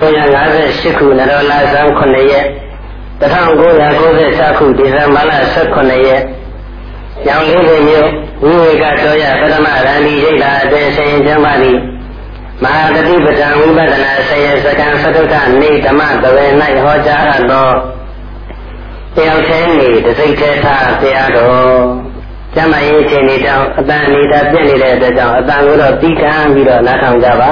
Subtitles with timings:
[0.00, 2.46] 1958ခုနရောလာဇန်9ရက်
[3.20, 5.32] 1996ခုဒီဇင်ဘာလ
[5.70, 6.22] 18ရက်
[7.28, 8.08] ရောင်လေးပင်မြို့
[8.44, 11.78] ဝိဝေကတော်ရပထမရန်ဒီရိတ်တာအသေးဆိုင်ကျမ်းပါသည်
[12.62, 16.46] မဟာတတိပဒံဝိပဒနာဆယစကံသတုထနေဓမ္မတဝေ၌
[16.84, 17.70] ဟောကြားအပ်သော
[19.14, 21.80] တယောက်ချင်းနေတစိတ်သေးသာတရားတော်
[22.54, 27.50] ကျမ်းမာရေးအချိန်လေးတောင်အတန်နေတာပြည့်နေတဲ့အတွက်ကြောင့်အတန်ကိုတော့ပြီးခံပြီးတော့နားထောင်ကြပါ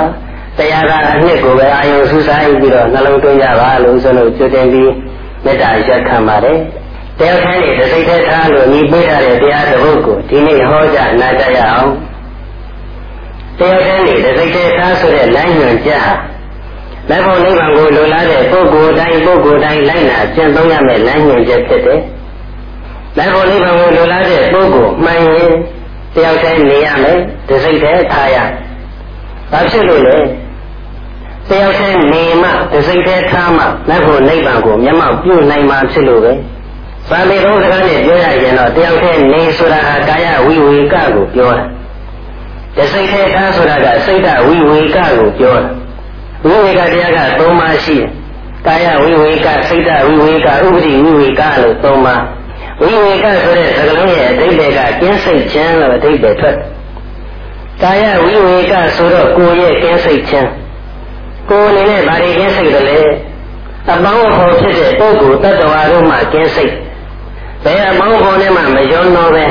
[0.58, 4.92] တရားကအနှစ်ကိုပဲအာယုံစူးစိုက်ပြီးတော့နှလုံးသွင်းကြပါလို့ဆိုလို့ကြိုတင်ပြီး
[5.44, 6.58] မေတ္တာရက်ခံပါတယ်
[7.18, 11.90] တရားခိုင်းနေတစိတ်သက်ထားလို့ညီပေးရတဲ့တရားတစ်ပုဒ်ကိုဒီနေ့ဟောကြားနာကြရအောင်
[13.58, 16.14] တရားခိုင်းနေတစိတ်သက်ထားဆိုတဲ့လမ်းညွှန်ချက်ဟာ
[17.10, 22.00] လက်ဖို့နိဗ္ဗာန်ကိုလိုလားတဲ့ပုဂ္ဂိုလ်တိုင်းပုဂ္ဂိုလ်တိုင်းလိုက်နာကျင့်သုံးရမယ့်လမ်းညွှန်ချက်ဖြစ်တယ်
[23.18, 25.52] လက်ဖို့နိဗ္ဗာန်ကိုလိုလားတဲ့ပုဂ္ဂိုလ်မှန်ရင်
[26.14, 27.18] တယောက်တည်းနေရမယ်
[27.48, 28.36] တစိတ်သက်ထားရ
[29.52, 30.16] ဘာဖြစ်လို့လဲ
[31.50, 36.32] တယောက်တည်းနေမှတစိတ်တည်းထားမှလက်ဖို့နိဗ္ဗာန်ကိုမျက်မှောက်ပြုနိုင်မှာဖြစ်လို့ပဲ။
[37.10, 41.64] ဗာမေတုံးစကားနဲ့ပြောရရင်တော့တယောက်တည်းနေဆိုတာဟာကာယဝိဝေကကိုပြောတာ။
[42.76, 45.70] တစိတ်တည်းထားဆိုတာကစိတ်တဝိဝေကကိုပြောတာ။
[46.46, 48.08] ဝိဝေကတရားက၃ပါးရှိတယ်။
[48.66, 52.20] ကာယဝိဝေကစိတ်တဝိဝေကဥပတိဝိဝေကလို့၃ပါး။
[52.80, 56.66] ဝိဝေကဆိုတဲ့စကားလုံးရဲ့အဓိပ္ပာယ်ကကျင်းစိတ်ခြင်းလို့အဓိပ္ပာယ်ထွက်တယ်။
[57.82, 60.48] ကာယဝိဝေကဆိုတော့ကိုယ်ရဲ့ကျင်းစိတ်ခြင်း
[61.50, 62.98] ကိုယ်အနေနဲ့ဗာရီကင်းစိတ်တယ်လေ
[63.92, 66.74] အပေါင်းအဖော်ဖြစ်တဲ့ပုဂ္ဂိုလ်တ attva တို့မှကင်းစိတ်
[67.64, 69.44] ဘယ်အပေါင်းအဖော်နဲ့မှမယွန်းတော့ပဲ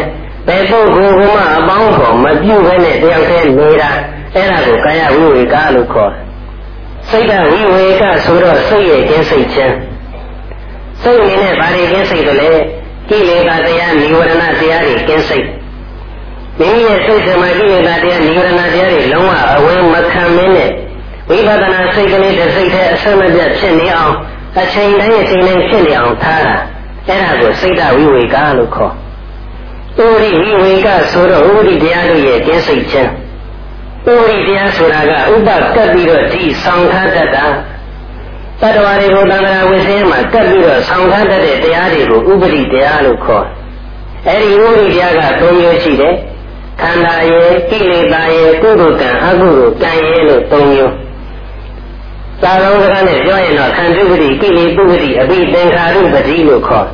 [0.47, 3.89] ဘယ်ပုဂ္ဂိုလ်ကမှအပေါင်းအဖော်မပြုတ်ဘဲနဲ့တယောက်တည်းနေတာ
[4.35, 6.27] အဲ့ဒါကိုကာယဝိဝေကလို့ခေါ်တယ်
[7.09, 9.75] စိတ်ကဝိဝေကဆိုတော့စိတ်ရဲ့ကင်းစိတ်ခြင်း
[11.01, 12.51] စိတ်အနေနဲ့ဗာရီကင်းစိတ်တယ်လေ
[13.09, 15.47] ကိလေသာတရားនិဝရဏတရားတွေကင်းစိတ်
[16.59, 20.71] မိမိရဲ့စိတ်ဓမ္မကိလေသာတရားនិဝရဏတရားတွေလုံးဝအဝဲမခံမင်းနဲ့
[21.29, 24.15] ဝိပဿနာစိတ်ကလေးတစ်စိတ်တည်းအဆက်မပြတ်ဖြစ်နေအောင်
[24.61, 26.55] အချိန်တိုင်းအချိန်တိုင်းဖြစ်နေအောင်ထားတာ
[27.07, 28.93] အဲ့ဒါကိုစိတ်တဝိဝေကလို့ခေါ်
[29.97, 33.11] ဥရိဝိဝေကဆိုတော့ဥရိတရားတို့ရဲ့ကျင်းစိတ်ခြင်း
[34.07, 37.45] ဥရိတရားဆိုတာကဥပကပ်ပြီးတော့ဒီဆောင်ထားတတ်တာ
[38.61, 43.45] တတ္တဝါတွေကိုသံဃာဝိသေမှာကပ်ပြီးတော့ဆောင်ထားတတ်တဲ့တရားတွေကိုဥပရိတရားလို့ခေါ်
[44.27, 46.15] အဲ့ဒီဥပရိတရားက၃မျိုးရှိတယ်
[46.81, 51.06] ခန္ဓာရဲ့ကိလေသာရဲ့ကုသိုလ်ကံအကုသိုလ်ကံရဲ့လို့၃မျိုး
[52.43, 56.87] သာလုံးစကားနဲ့ပြောရင်တော့ခန္ဓုပတိကိလေပုပတိအဘိသင်္ခါရုပတိလို့ခေါ်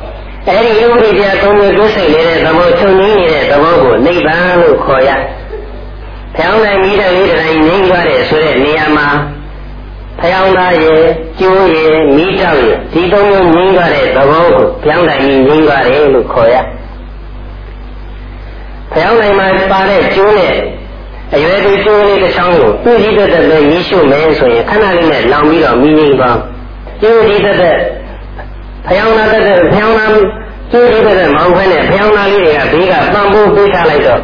[0.48, 5.10] အဲဒီယုတ်တိတရားသုံးမျိုးကိုစိတ်နေတဲ့သဘောချုပ်ငင်းနေတဲ့သဘောကိုနိဗ္ဗာန်လို့ခေါ်ရ။
[6.36, 9.08] ဖျောင်းနိုင်မိတဲ့လေးတိုင်းငြိမ်းသွားတဲ့ဆိုတဲ့နေရာမှာ
[10.20, 11.02] ဖျောင်းသားရဲ့
[11.40, 16.56] ကျိုးရဲ့မိတောက်ရဲ့ဒီသုံးမျိုးငြိမ်းသွားတဲ့သဘောကိုဖျောင်းနိုင်ပြီးငြိမ်းသွားတယ်လို့ခေါ်ရ။
[18.92, 20.54] ဖျောင်းနိုင်မှာပါတဲ့ကျိုးနဲ့
[21.34, 26.38] အရွယ်တူကျိုးလေးတစ်ချောင်းကိုသူ့ကြီးတက်တက်ပဲရည်ရှုမယ်ဆိုရင်ခဏလေးနဲ့လောင်ပြီးတော့မိငိမ့်သွား
[27.02, 27.78] ကျိုးကြီးတက်တက်
[28.86, 30.06] ဖျောင်းနာတက်တက်ဖျောင်းနာ
[30.72, 34.20] ကျိုးကြီးတက်တက်မောင်းခွဲနဲ့ဖျောင်းနာလေးတွေကဘေးကပံပိုးပေးထားလိုက်တော့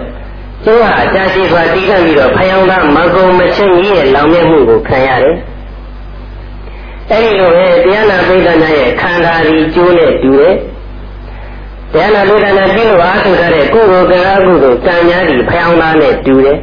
[0.64, 5.36] ကျိုးဟာကြာရှည်စွာတီးခတ်ပြီးတော့ဖျောင်းသားမကုံမချင်းကြီးရဲ့လောင်မြဲမှုကိုခံရတယ်
[7.10, 10.54] အဲဒီလိုပဲတရားနာပိဋကနာရဲ့ခန္ဓာဒီကျိုးနဲ့တူတယ်
[11.92, 16.58] တရားနာပိဋကနာပြုလို့အားထုတ်တဲ့ကုသိုလ်ကံအကုသိုလ်ကံများဒီဖျောင်းသားနဲ့တူတယ်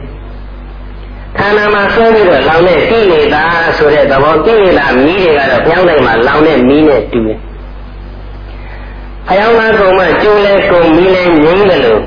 [1.39, 3.43] ခန္ဓာမှာဆွဲပြီးတော့လောင်တဲ့ကိလေသာ
[3.77, 7.39] ဆိုတဲ့သဘောကိလေသာမီးတွေကတော့ဘုရားတိုင်းမှာလောင်တဲ့မီးနဲ့တူတယ်။
[9.27, 12.01] ဘုရားမှာကုံမှကျိုးလဲကုံမီးလဲငြိမ့်တယ်လို့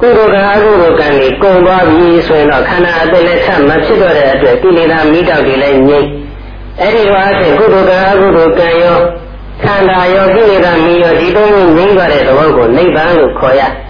[0.00, 6.08] ကုသိုလ်ကအကုသိုလ်ကံတွေကုံသွားပြီဆိုရင်တော့ခန္ဓာအသက်လက်ထမဖြစ်တော့တဲ့အတွက်ကိလေသာမီးတောက်တွေလည်းငြိမ့်
[6.80, 8.98] အဲ့ဒီလိုအချင်းကုသိုလ်ကအကုသိုလ်ကံရော
[9.64, 13.62] ခန္ဓာရောကိလေသာမီးရောဒီသုံးမျိုးငြိမ့်သွားတဲ့သဘောကိုနိဗ္ဗာန်လို့ခေါ်ရ။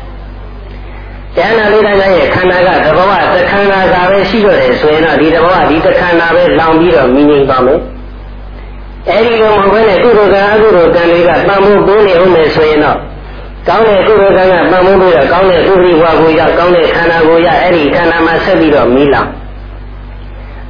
[1.39, 7.81] ဉာဏ်နာလေးတိုင်းရဲ့ခန္ဓာကသဘောဝသခန္ဓာသာပဲရှိတော့တယ်ဆိုရင်တော့ဒီသဘောဝဒီသခန္ဓာပဲလောင်ပြီးတော့မြင်နေပါမယ်။
[9.11, 12.99] အဲဒီလိုမဟုတ်ဘဲနဲ့ကုသိုလ်ကံအကုသိုလ်ကံတွေကပံမှုပေးနေဦးမယ်ဆိုရင်တော့
[13.69, 19.29] ကောင်းတဲ့ကုသိုလ်ကံကပံမှုပေးတော့ကောင်းတဲ့ကုသိုလ်ဝါကိုရကောင်းတဲ့ခန္ဓာကိုရအဲ့ဒီခန္ဓာမှာဆက်ပြီးတော့မိလောင်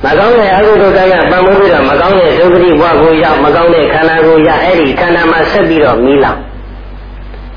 [0.05, 6.39] မကောင်းတဲ့အကုသိုလ်ကံကပံမှုပေးတော့မကောင်းတဲ့ဒုက္ခတိဘဝကိုရမကောင်းတဲ့ခန္ဓာကိုရအဲ့ဒီခန္ဓာမှာဆက်ပြီးတော့မိလောင်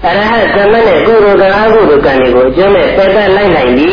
[0.08, 3.88] အရဟတသမနဲ့ကုသိုလ်ကအကုသိုလ်ကံတွေကိုအကျိုးနဲ့ပယ်တတ်လိုက်နိုင်ပြီ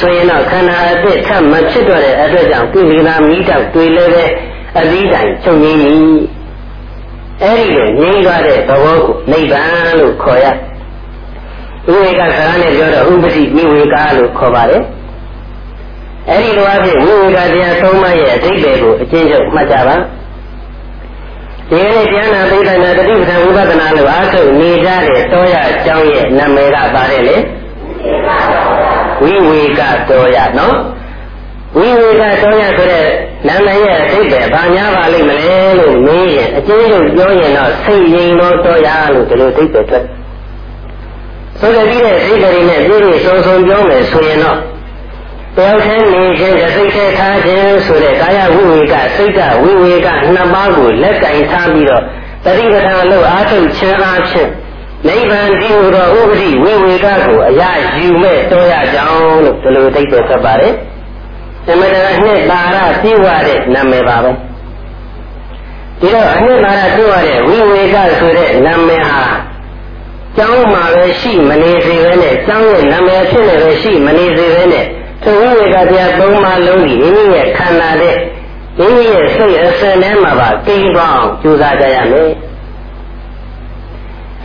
[0.00, 4.24] ဆိုရင်တော့ခန္ဓာအသစ်ထပ်မဖြစ်တော့တဲ့အတွက်ကြောင့်ကိလေသာမိတောက်တွေလည်းပဲ
[4.78, 5.96] အသီးတိုင်ချုပ်ငင်းပြီ
[7.42, 10.52] အဲဒီလိုငြိမ်းသွားတဲ့သဘောကိုနိဗ္ဗာန်လို့ခေါ်ရဥ
[11.86, 14.82] ဝေကစကားနဲ့ပြောတော့ဥပတိဝိဝေကလို့ခေါ်ပါတယ်
[16.30, 19.96] အဲဒီလိုအဖြစ်ဝိဝေကတရားသုံးပါးရဲ့အဓိပ္ပာယ်ကိုအချင်းချုပ်မှတ်ကြပါ
[21.74, 27.36] ဒီနေ့တရားနာပိဋကနာတတိပဌာဝိပဿနာလို့အားထုတ်နေကြတဲ့တောရအကြောင်းရဲ့နာမည်ကပါတယ်လေ
[29.22, 30.76] ဝိဝေကတောရနော်
[31.76, 33.06] ဝိဝေကတောရဆိုတဲ့
[33.48, 35.94] နာမည်ရဲ့အဓိပ္ပာယ်ဘာများပါလိမ့်မလဲလို့
[36.56, 40.04] အကျဉ်းချုပ်ပြောရင်တော့စိတ်ရင်တော့တော်ရလို့ဒီလိုသိတဲ့အတွက်
[41.60, 44.58] ဆိုကြပြီးတဲ့စိတ်ကလေးနဲ့ပြည့်ပြည့်စုံစုံပြောမယ်ဆိုရင်တော့
[45.56, 52.02] တယောက်တည်းနေခြင်းစိတ်ထဲထားခြင်းဆိုတဲ့ကာယဝိဝေကစိတ်ကဝိဝေကနှစ်ပါးကိုလက်ကင်ထားပြီးတော့
[52.44, 54.50] တတိပဌာန်လို့အာထုတ်ခြင်းအားဖြင့်
[55.08, 60.72] နိဗ္ဗာန်ဒီဟူသောဥပတိဝိဝေကကိုအရာယူမဲ့တော်ရကြောင်းလို့ဒီလိုသိတဲ့သက်ပါတယ်။
[61.66, 64.30] သမထနှစ်ပါရပြည့်ဝတဲ့နာမည်ပါပဲ။
[66.00, 69.22] ဒီတော့အနှစ်ပါရပြည့်ဝတဲ့ဝိဝေကဆိုတဲ့နာမည်ဟာ
[70.36, 74.86] ကျောင်းမှာပဲရှိမနေစေဘဲနဲ့ကျောင်းရဲ့နာမည်ဖြစ်နေပဲရှိမနေစေဘဲနဲ့
[75.24, 78.16] သဝိဝေကတရားသုံးပါးလုံးကြီးမိမိရဲ့ခန္ဓာတဲ့
[78.78, 82.30] မိမိရဲ့စိတ်အစဉ်ထဲမှာပါကိန်းသွားအောင်ကြိုးစားကြရမယ်။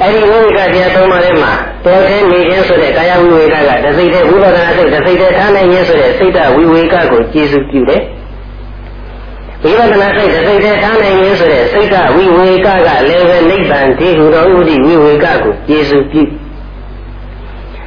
[0.01, 1.51] အဲဒီဝိဝေကတရားသုံးပါးထဲမှာ
[1.83, 8.01] တယောက်တည်းနေခြင်းဆိုတဲ့ကာယဝိဝေကကတစိတ်တည်းဝိပဿနာစိတ်တစိတ်တည်းထားနိုင်ခြင်းဆိုတဲ့စိတ်တဝိဝေကကိုကျေစုပြုတယ်။
[9.63, 16.23] ဝိပဿနာစိတ်တစိတ်တည်းထားနိုင်ခြင်းဆိုတဲ့စိတ်တဝိဝေကကလည်းပဲနိဗ္ဗာန်တည်ဟူသောဥဒိဝိဝေကကိုကျေစုပြု။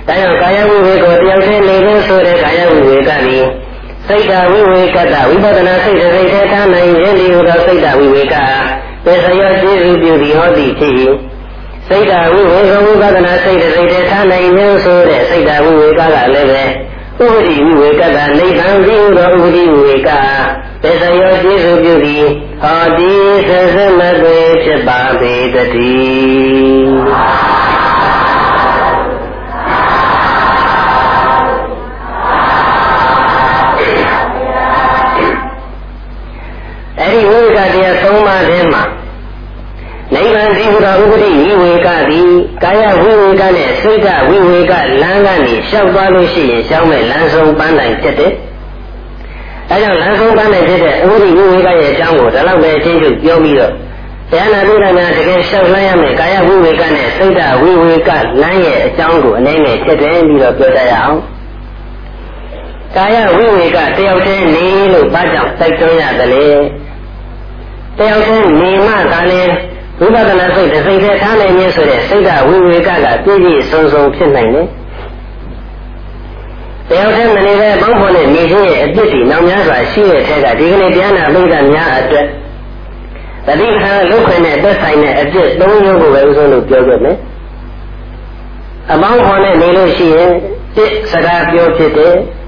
[0.08, 3.44] ဒါကြောင့်ကာယဝိဝေကိုတယောက်တည်းနေခြင်းဆိုတဲ့ကာယဝိဝေကသည်
[4.06, 8.36] စိတ်တဝိဝေကတဝိပဿနာစိတ်တစိတ်တည်းထားနိုင်ခြင်းဒီဟူသောစိတ်တဝိဝေက
[9.04, 10.92] ပေစရောကျေစုပြုသည်ဟောသည်ဖြစ်၏
[11.88, 16.62] စိတ်ဓာဝိဝေကဝိပဿနာစိတ်တစိတ်တည်းထားနိုင်ခြင်းဆိုတဲ့စိတ်ဓာဝိဝေကကလည်းပဲ
[17.24, 20.10] ဥပတိဝိဝေကတနိဗ္ဗာန်သိသောဥပတိဝိဝေက
[20.82, 22.24] ပစ္စယောကျေစုပြုသည်
[22.62, 23.12] ဟောတိ
[23.48, 25.56] သစမသွေဖြစ်ပါပေတ
[25.88, 27.51] ည်း
[38.48, 39.02] တရား၃ပါးထဲမှာ
[40.14, 42.30] နိဗ္ဗာန်သိဟုသောဥပတိဝိဝေကသည်
[42.62, 44.72] ကာယဝိဝေကနဲ့စိတ်ကဝိဝေက
[45.02, 48.32] လမ်းကနေလျှောက်သွားလို့ရှိရင်ရှောင်းမဲ့လမ်းဆုံးပန်းတိုင်ဖြစ်တယ်။
[49.70, 53.72] အဲကြောင့်လမ်းဆုံးပန်းတိုင်ဖြစ်တဲ့ဥပတိဝိဝေကရဲ့အကြောင်းကိုဒါလောက်ပဲအချင်းချင်းပြောပြီးတော့
[54.30, 58.10] တရားနာပိဋကများတကယ်လျှောက်လန်းရမယ်ကာယဝိဝေကနဲ့စိတ်ကဝိဝေက
[58.42, 61.18] လမ်းရဲ့အကြောင်းကိုအနေနဲ့ဖြစ်တယ်ပြီးတော့ပြောကြရအောင်။
[62.96, 66.46] ကာယဝိဝေကတယောက်တည်းနေလို့ဘာကြောင့်တိုက်တွန်းရတယ်လဲ။
[66.91, 66.91] တ
[68.08, 69.42] ယောက်တည်းနေမှသာလေ
[70.00, 74.66] ဝိပဿနာစိတ်တစ်စိတ်တည်းထားနိုင်ခြင်းဆိုတဲ့စိတ်ကဝိဝေကကပြည့်ပြည့်စုံစုံဖြစ်နိုင်တယ်။
[76.88, 82.26] တရားထဲမနေတဲ့ဘောင်းဖော်နဲ့နေခြင်းရဲ့အပြစ်တွေနောက်များစွာရှိတဲ့ထဲကဒီကနေ့တရားနာပိဋကများအတွက်
[83.46, 87.16] တတိခါလုခွင်နဲ့သက်ဆိုင်တဲ့အပြစ်သုံးမျိုးကိုပဲဥဆုံးလို့ပြောခဲ့မယ်။
[88.92, 90.30] အပေါင်းဖော်နဲ့နေလို့ရှိရင်
[90.76, 92.14] တစ်စကားပြောဖြစ်တယ်။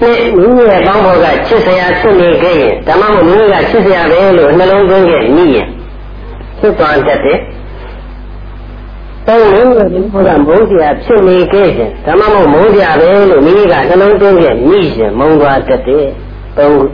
[0.00, 5.66] နှစ်မိမိရဲ့ပေါင်းဖော်ကချစ်စရာဖြစ်နေခဲ့ရင်ဓမ္မမို့မိမိကချစ်စရာပဲလို့နှလုံးသွင်းခဲ့မိရင်
[6.58, 7.38] ဖြစ်သွားတတ်တယ်။
[9.26, 16.06] တောင်းလို့ဒီဘုရားမုန်းစရာဖြစ်နေခဲ့ရင်ဓမ္မမို့မုန်းစရာပဲလို့မိမိကနှလုံးသွင်းခဲ့မိရင်မုန်းသွားတတ်တယ်။
[16.56, 16.84] သုံးခု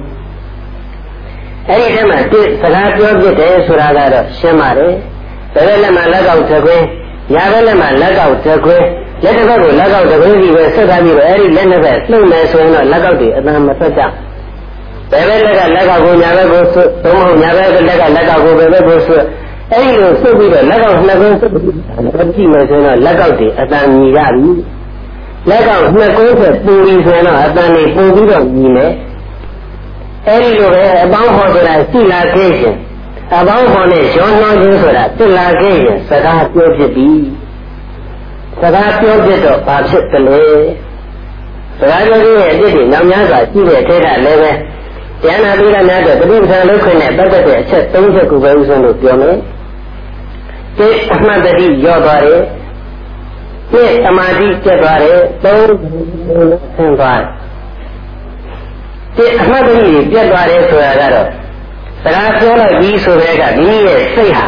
[1.68, 4.94] အဲ့ဒီထဲမှာဒီစကားပြောပြတယ်ဆိုတာကတော့ရှင်းပါတယ်။
[5.54, 6.84] ဘယ်ဘက်လက်မှာလက်ကောက်သခွင်း
[7.32, 8.86] ညာဘက်လက်မှာလက်ကောက်သခွင်း
[9.26, 14.02] လက်တစ်ဘက်ကိုလက်ကောက်သခွင်းစီပဲဆက်ထားပြီးတော့အဲ့ဒီလက်နှစ်ဘက်လှုပ်မယ်ဆိုရင်တော့လက်ကောက်တွေအမှန်မဆက်ကြ
[15.11, 19.17] ဘယ်ဘက်လက်ကလက်ကောက်ကိုညာဘက်ကိုဆွသုံးမဟုတ်ညာဘက်ကလက်ကလက်ကောက်ကိုဘယ်ဘက်ကိုဆွ
[19.73, 21.64] အဲ့ဒီလိုဆုပ်ပြီးတော့လက်ကောက်နှစ်ကုန်းဆုပ်ပြီး
[22.34, 24.50] ကြည့်မယ်ဆိုရင်တော့လက်ကောက်တွေအတန်မြည်ရပြီ
[25.50, 28.93] လက်ကောက်နှစ်ကုန်းဆက်ပူပြီးဆိုရင်တော့အတန်တွေပူပြီးတော့မြည်မယ်
[30.26, 32.75] အဲ့ဒီလိုပဲအပေါင်းဟောဆိုတာရှိလာခဲ့ရင်
[33.34, 37.09] အပေါင်းဟောနဲ့ရောနှောင်းခြင်းဆိုတာသိလာခဲ့ရင်စကားပြောဖြစ်ပြီ
[38.60, 40.66] စကားပြောဖြစ်တော့ဘာဖြစ်ကလေး
[41.78, 44.52] စကားပြောခြင်းရဲ့အဖြစ်တွေနောက်များစွာရှိတဲ့ထဲကလည်းပဲ
[45.22, 49.36] တရားနာပြီးတော့များတော့ပဋိပဒါလုခွင့်နဲ့ပတ်သက်တဲ့အချက်၃ချက်ကိုပဲဥဆုံးလို့ပြောမယ်
[50.78, 52.42] တိအမှတ်တတိရော့သွားတယ်
[53.72, 55.75] တိသမာဓိကျက်သွားတယ်သုံး
[56.76, 57.28] ဆင်းသွားတယ်
[59.16, 61.26] တိအမှတ်တတိပြတ်သွားတယ်ဆိုတာကတော့
[62.02, 64.46] စကားပြောလိုက်ပြီးဆိုတဲ့ကမိမိရဲ့စိတ်ဟာ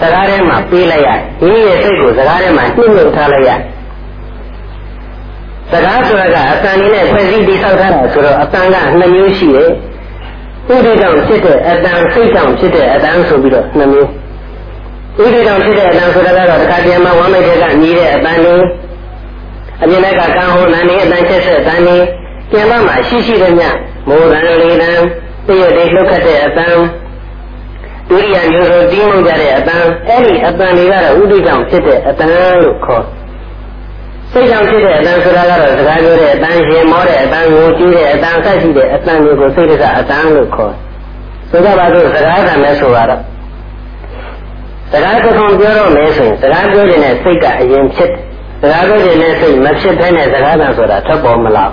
[0.00, 1.08] စကားထဲမှာပေးလိုက်ရ
[1.40, 3.50] မိမိရဲ့စိတ်ကိုစကားထဲမှာနှိမ့်နှုတ်ထားလိုက်ရ
[5.72, 9.70] စကားဆိုတာကအတန်လေးနဲ့ဖွဲ့စည်းတည်ဆောက်ထားတာဆိုတော့အတန်ကနှစ်မျိုးရှိတယ်
[10.74, 14.08] ဥဒိတောင်ဖြစ်တဲ့အတန်စိတ်တောင်ဖြစ်တဲ့အတန်ဆိုပြီးတော့နှစ်မျိုး
[15.22, 18.64] ဥဒိတောင်ဖြစ်တဲ့အတန်ဆိုတာကတော့တခါတည်းမှာဝမ်းမိတ်တဲ့ကညီတဲ့အတန်လေး
[19.82, 22.04] အမြင်နဲ့ကကံဟောနန်းနေအတန်ချက်ဆက်အတန်လေး
[22.50, 23.64] ကျန်ပါမှာရှိရှိတဲ့မြ
[24.08, 24.98] မိုးတန်လေးတန်
[25.46, 26.74] ပြည့်တဲ့လှုပ်ခတ်တဲ့အတန်
[28.10, 32.30] ဒုရိယမျိုးစုံတီးမှုကြတဲ့အတန်အဲ့ဒီအတန်တွေကတော့ဥဒိတောင်ဖြစ်တဲ့အတန်
[32.62, 33.04] လို့ခေါ်
[34.32, 40.74] စိတ်ကြောင့်ဖြစ်တဲ့အတန်ဆိုတာကတော့စကားပြောတဲ့အတန်ရှင်မောတဲ့အတန်ကိုကျူးတဲ့အတန်ဆက်ရှိတဲ့အတန်တွေကိုစိတ်တကအတန်လို့ခေါ်
[41.50, 43.20] ဆိုကြပါစို့စကားကလည်းဆိုတော့
[44.92, 48.10] စကားတစ်ခုပြောတော့မယ်ဆိုရင်စကားပြောခြင်းနဲ့စိတ်ကအရင်ဖြစ်
[48.60, 51.66] စကားပြောခြင်းနဲ့စိတ်မဖြစ်ဘဲနဲ့စကားကဆိုတာထွက်ပေါ်မလာ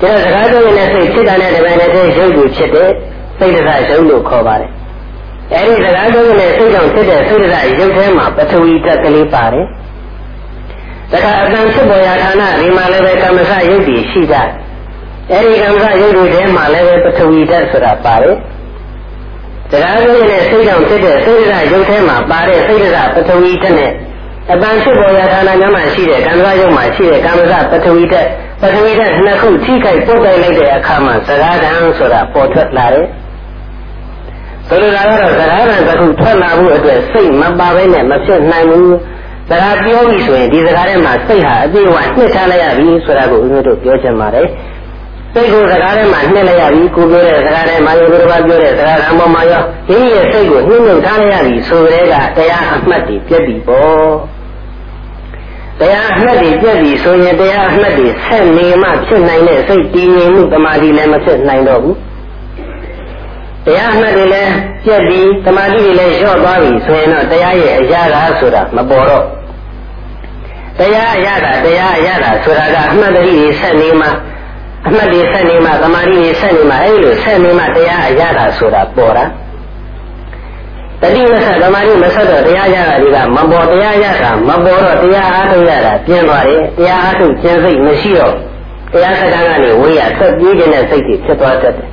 [0.00, 2.90] ကျတော့စကားပြောခြင်းနဲ့စိတ်ဖြစ်တာနဲ့တပည့်နဲ့စိတ်ရုပ်ကိုဖြစ်တယ်
[3.38, 4.70] စိတ်တကရုပ်လို့ခေါ်ပါတယ်
[5.54, 9.66] အဲဒီစကားပြောတဲ့စိတ်ကြောင့်ဖြစ်တဲ့စိတ်ဓာတ်ရုပ်ထဲမှာပထဝီဓာတ်ကလေးပါတယ်
[11.12, 14.36] တခါအတန်ဖြစ်ပေါ်ရာဌာနဒီမှာလည်းပဲကမ္မစရုပ်တည်ရှိကြ
[15.32, 18.36] အဲဒီကမ္မစရုပ်တွေထဲမှာလည်းပဲပထဝီဓာတ်ဆိုတာပါတယ်
[19.70, 23.92] စကားပြောတဲ့စိတ်ကြောင့်ဖြစ်တဲ့စိတ်ဓာတ်ရုပ်ထဲမှာပါတဲ့စိတ်ဓာတ်ပထဝီဓာတ်နဲ့
[24.52, 28.28] အပန်းဖြစ်ပေါ်ရာဌာနများမှာရှိတဲ့ကံစားရုပ်မှာရှိတဲ့ကံစားပထဝီဓာတ်
[28.60, 33.06] ပထဝီဓာတ်နှစ်ခုထိခိုက်ပုတ်တိုက်လိုက်တဲ့အခါမှာစကားတန်ဆိုတာပေါ်ထွက်လာတယ်
[34.68, 38.96] ဆိုလိုတာကတော့စကားတန်တစ်ခုထွက်လာဖို့အတွက်စိတ်မပါဘဲနဲ့မဖြစ်နိုင်ဘူး
[39.50, 44.48] စကားပြောပြီဆိုရင်ဒီစကားထဲမှာစိတ်ဟာအပြည့်အဝနှစ်ထားလိုက်ရပြီဆိုတာကိုဦးဇင်းတို့ပြောချင်ပါတယ်
[45.34, 54.12] စိတ်ကိုစကားထဲမှာနှိမ့်လိုက်ရပြီကိုပြောတဲ့စကားထဲမှာယောဘုရားပြောတဲ့စကားအပေါ်မှာရောဒီရဲ့စိတ်ကိုနှိမ့်နှုတ်ထားလိုက်ရပြီဆိုတဲ့ကတရားအမှတ်တွေပြည့်ပြီပေါ့
[55.80, 61.96] တရားအမှတ်တွေပြည့်ပြီဆိုရင်တရားအမှတ်တွေဆက်နေမှဖြစ်နိုင်တဲ့စိတ်တည်ငြိမ်မှုတမာတိလည်းမဖြစ်နိုင်တော့ဘူး
[63.66, 64.52] တရားအမှတ်တွေလည်း
[64.84, 69.24] ပြည့်ပြီတမာတိတွေလည်းလျော့သွားပြီဆိုရင်တော့တရားရဲ့အရာသာဆိုတာမပေါ်တော့
[70.78, 74.08] တရားအရာသာတရားအရာသာဆိုတာကအမှတ်တတိတွေဆက်နေမှ
[74.88, 79.24] အမှတ်တွေဆက်နေမှသမာဓိတွေဆက်နေမှအဲ့လိုဆက်နေမှတရားအရတာဆိုတာပေါ်တာ
[81.02, 88.34] တတိမဆက်သမာဓိမဆက်တော့တရားရတာတွေကမပေါ်တရားရတာမပေါ်တော့တရားအားထုတ်ရတာပြင်းသွားတယ်တရားအားထုတ်ခြင်းစိတ်မရှိတော့
[88.92, 91.88] တရားစကားကနေဝေးရဆက်ပြေးတဲ့စိတ်တွေဖြစ်သွားတတ်တယ်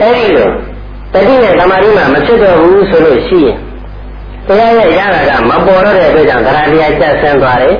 [0.00, 0.50] အဲ့ဒီလို
[1.12, 3.56] တတိနဲ့သမာဓိမှမဖြစ်တော့ဘူးဆိုလို့ရှိရင်
[4.48, 7.76] တရားရရတာကမပေါ်တော့တဲ့အတွက်ကြောင့်သရတရားကျဆင်းသွားတယ်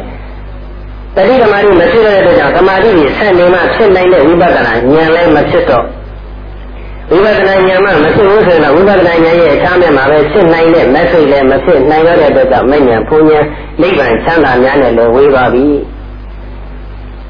[1.17, 5.85] တတိဓမ္မတွေမဖြစ်တဲ့အတွက်ကြောင့်ဓမ္မတွေဆက်နေမှဖြစ်နိုင်တဲ့ဝိပဿနာဉာဏ်လည်းမဖြစ်တော့
[7.11, 13.45] ဝိပဿနာဉာဏ်မှမဖြစ်ဘူးဆိုတော့ဝိပဿနာဉာဏ်ရဲ့အခြားမဲ့မှာပဲဖြစ်နိုင်တဲ့မဆိတ်လည်းမဖြစ်နိုင်ရတဲ့အတွက်ကြောင့်မဉဏ်ဘုံဉာဏ်
[13.81, 15.67] နိဗ္ဗာန်ချမ်းသာများနဲ့လည်းဝေးပါပြီ။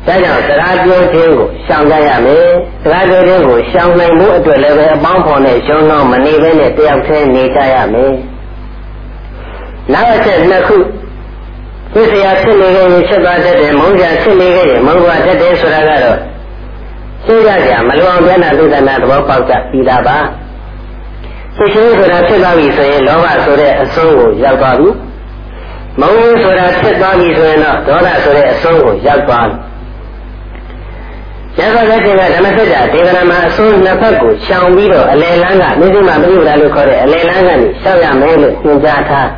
[0.07, 2.47] ဒါကြောင့်စကားပြောခြင်းကိုရှောင်ကြရမယ်။
[2.83, 8.13] စကားပြောခြင်းကိုရှောင်နိုင်မှုအတွက်လည်းပဲအပေါင်းဖော်နဲ့ရှုံးတော့မနေဘဲနဲ့တယောက်တည်းနေကြရမယ်။
[9.93, 10.77] နောက်အချက်နှစ်ခု
[11.95, 16.19] ဝိဆရာဖြစ်နေခဲ့ရင်ဖြစ်သွားတတ်တယ်မုန်းကြဖြစ်နေခဲ့ရင်မုန်းသွားတတ်တယ်ဆိုတာကတော့
[17.25, 20.19] ရှင်းရကြမလွန်ပြနာသုဒ္ဓနာသဘောပေါက်ကြပြီးတာပါ
[21.57, 24.89] ဖြစ်ချင်းဆိုတာဖြစ်သွားပြီဆိုရင်လောဘဆိုတဲ့အဆုံးကိုရောက်သွားပြီ
[26.01, 29.57] မုန်းဆိုတာဖြစ်သွားပြီဆိုရင်တော့ဒေါသဆိုတဲ့အဆုံးကိုရောက်သွားပြီ
[31.59, 39.29] ရသော်လည်းဒီကဓမ္မစကြာဒေဝနာမှာအဆုံးနှစ်ဖက်ကိုရှောင်ပြီးတော့အလယ်လန်းကမိသိမပရိပဒါလို့ခေါ်တဲ့အလယ်လန်းကနေရှောက်ရမယ်လို့ညွှန်ကြားထား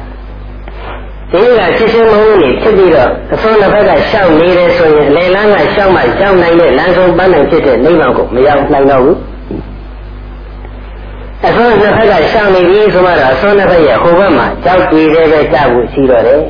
[1.32, 9.18] ဒီကချစ်ချင်းမုန်းနေဖြစ်ပြီးတော့အဆုံးတစ်ဖက်ကရှောက်နေတယ်ဆိုရင်အလေလန်းကရှောက်မှရှောက်နိုင်တဲ့လမ်းဆုံးပန်းနိုင်ဖြစ်တဲ့နိဗ္ဗာန်ကိုမရောက်နိုင်တော့ဘူး
[11.46, 16.42] အဆုံးတစ်ဖက်ကရှောက်နေပြီဆိုမှတော့အဆုံးတစ်ဖက်ရဲ့ဟိုဘက်မှာကြောက်ကြည်တဲ့ပဲကြောက်ဖို့ရှိတော့တယ်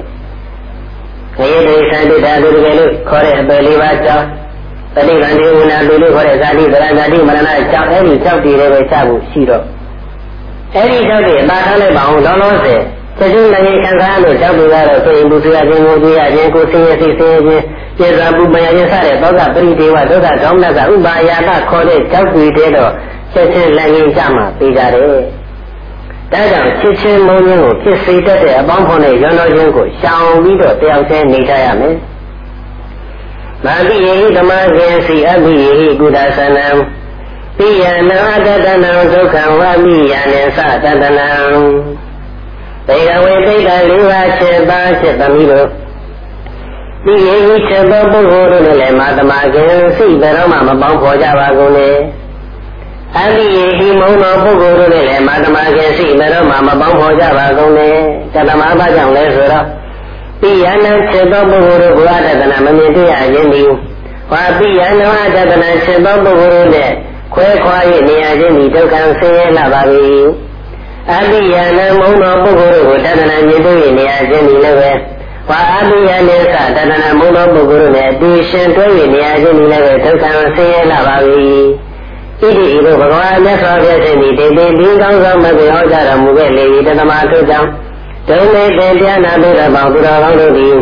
[1.38, 4.20] ငရေတိသံတိတာလူတကယ်လို့ခေါ်တဲ့အပယ်လေးပါးကြော
[4.98, 9.64] က်တတိကံဒီဝနာလူလို့ခေါ်တဲ့ဇာတိဗရဇာတိမရဏကြောက်အဲ့ဒီကြောက်ကြည်တဲ့ပဲကြောက်ဖို့ရှိတော့
[10.74, 12.80] အဲ့ဒီကြောက်တဲ့အသာထားလိုက်ပါအောင်လောလောဆယ်
[13.18, 17.42] ချက်ချင်းလည်းခံစားလို့ကြောက်ပြီးတော့ဆိုရင်ဘုရားခြင်းကိုကြည့်ရခြင်းကိုသိရသိသိခြင်း
[17.98, 22.92] ပြေသာပူပယခြင်းစတဲ့သောကပရိဒေဝဒုက္ခကောင်းတဲ့ကဥပါယတာခေါ်တဲ့ကြောက်ပြီးတဲ့တော့
[23.32, 25.04] ချက်ချင်းလည်းရင်ကြမှာပြီးကြတယ်။
[26.32, 31.94] ဒါကြောင့်ချစ်ချင်းမုန်းခြင်းကိုဖြစ်စေတတ်တဲ့အပေါင်းဖော်တဲ့ရောတော်ခြင်းကိုရှောင်ပြီးတော့တယောက်တည်းနေကြရမယ်။
[33.64, 36.66] မာတိယေဓမ္မဇင်စီအဘိယေကုဒသနံ
[37.56, 41.28] ပိယနာတတနံဒုက္ခံဝမိယနေသတတနံ
[42.86, 45.68] သေကဝေသိတာလေးပါးချက်ပါချက်သမီးတို့
[47.04, 51.90] ဒီရင်ချက်သောပုဂ္ဂိုလ်တို့လည်းမာတမခင်စိတ်တော်မှမပေါင်းဖော်ကြပါကုန်လေ
[53.16, 57.88] အတ္တိယေဒီမုံသောပုဂ္ဂိုလ်တို့လည်းမာတမခင်စိတ်တော်မှမပေါင်းဖော်ကြပါကုန်လေ
[58.34, 59.66] တတမဘာကြောင့်လဲဆိုတော့
[60.40, 63.70] ပိယနာချက်သောပုဂ္ဂိုလ်တို့ဘုရားတဒနာမမြင်တွေ့ရခြင်းသည်
[64.32, 66.90] ဝါပိယနာတဒနာချက်သောပုဂ္ဂိုလ်တို့နဲ့
[67.34, 67.76] ခွဲခွာ၍
[68.08, 69.82] နေရခြင်းသည်ဒုက္ခဆင်းရဲလာပါ၏
[71.12, 74.90] အပိယနမုံသောပုဂ္ဂိုလ်ကိုတဏ္ဍနာမြင်တွေ့နေရခြင်းဒီလည်းပဲ
[75.50, 80.24] ဝါအပိယနေသတဏ္ဍနာမုံသောပုဂ္ဂိုလ်နဲ့အတူရှင်တွဲ၍နေရခြင်းဒီလည်းပဲဒုက္ခ
[80.56, 81.48] ဆင်းရဲလာပါပြီ
[82.40, 87.68] ဣတိဤသို့ဘဂဝါမြတ်စွာဘုရားရှင်ဒီတေတေဒီကောင်းဆောင်မပြေဟောကြတော်မူခဲ့လေ၏တသမထို့ကြောင့်
[88.28, 90.76] ဒုံမေတေပြနာဘုရားပေါင်းသူတော်ကောင်းတို့သည်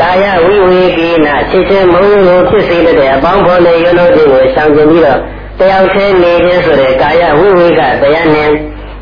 [0.00, 5.20] ကာယဝိဝေကိနာချစ်ချင်းမုံကိုဖြစ်စေတဲ့အပေါင်းဖော်လေရုံတို့ကိုရှောင်ကျင်ပြီးတော့
[5.58, 8.50] တယောက်ချင်းနေခြင်းဆိုတဲ့ကာယဝိဝေကတရားနဲ့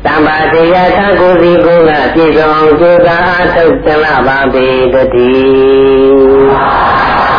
[0.05, 4.95] တမ္ပါတရားသကိုစီကိုကပြည့်စုံကြိုးစားအထုတ်တလပါပေတ
[5.27, 7.30] ည်း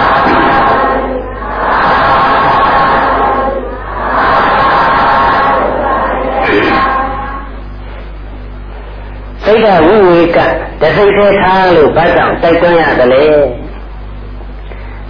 [9.53, 10.39] စိတ်ကဝိဝေက
[10.81, 13.23] တစိတ်သေးထားလို့ဘာကြောင့်တိုက်တွန်းရတယ်လဲ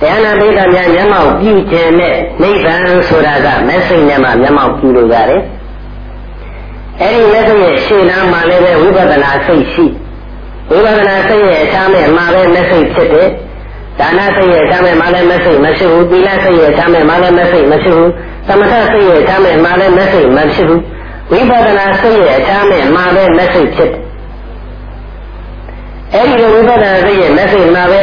[0.00, 5.42] တရားနာပိဋကများမျက်မှောက်ပြုခြင်းနဲ့နိဗ္ဗာန်ဆိုတာကမက်စိတ်နဲ့မှမျက်မှောက်ပြုလို့ရတယ်
[7.84, 9.87] ရှေ့နားမှာလည်းပဲဝိပဿနာစိတ်ရှိ
[10.70, 13.28] ဝိပဿနာစိတ်ရဲ့အခြားမဲ့မှာပဲမစိတ်ဖြစ်တယ်
[13.99, 18.11] ဒါနစိတ်ရဲ့အခြားမဲ့မှာလည်းမစိတ်မရှိဘူးသီလစိတ်ရဲ့အခြားမဲ့မှာလည်းမစိတ်မရှိဘူး
[18.49, 20.80] သမထစိတ်ရဲ့အခြားမဲ့မှာလည်းမစိတ်မရှိဘူး
[21.32, 24.12] ဝိပဿနာစိတ်ရဲ့အခြားမဲ့မှာပဲမစိတ်ဖြစ်တယ်
[26.14, 28.02] အဲ့ဒီလိုဝိပဿနာစိတ်ရဲ့မစိတ်မှာပဲ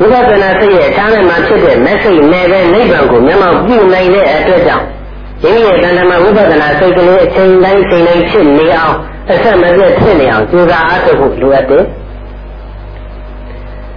[0.00, 4.86] ဝိပဿနာစိတ်ရဲ့အခြားမဲ့မှာဖြစ်တဲ့မစိတ်နဲ့ပဲနိဗ္ဗာန်ကိုမျက်မှောက်ပြုနိုင်တဲ့အတွက်ကြောင့်
[5.42, 8.94] ဒီနေ့တဏ္ဍမှာဝိပဿနာစိတ်ကလေးအချိန်တိုင်းချိန်တိုင်းဖြစ်နေအောင်
[9.32, 11.84] အဆက်မပြတ်ဖြစ်နေအောင်ကြိုးစားအားထုတ်ဖို့လိုအပ်တယ်။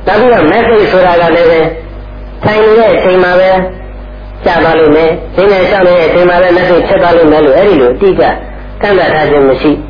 [0.06, 1.60] နောက်ပြီးတော့မက်ဆေ့ဆိုတာကလည်းပဲ
[2.44, 3.52] ထိုင်နေတဲ့အချိန်မှာပဲ
[4.46, 8.24] ကြာသွားလိမ့်မယ်။ဒီနေ့ရှောင်းနေတဲ့အချိန်မှာပဲမက်ဆေ့ဖြစ်သွားလိမ့်မယ်လို့အဲ့ဒီလိုအတိအကျ
[8.82, 9.72] ကန့်သတ်ထားခြင်းမရှိ။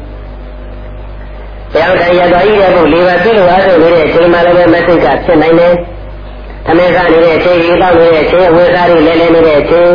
[1.74, 5.74] တရားထိုင်ရတော်ကြီးတဲ့ဘုလေးပါးပြည့်လို့အားထုတ်နေတဲ့အချိန်မှာလည်းပဲမက်ဆေ့ကဖြစ်နိုင်တယ်။
[6.66, 9.90] သမင်္ဂနေတဲ့အချိန်ရေတောက်နေတဲ့အချိန်ဝေစားတွေလဲလဲနေတဲ့အချိန်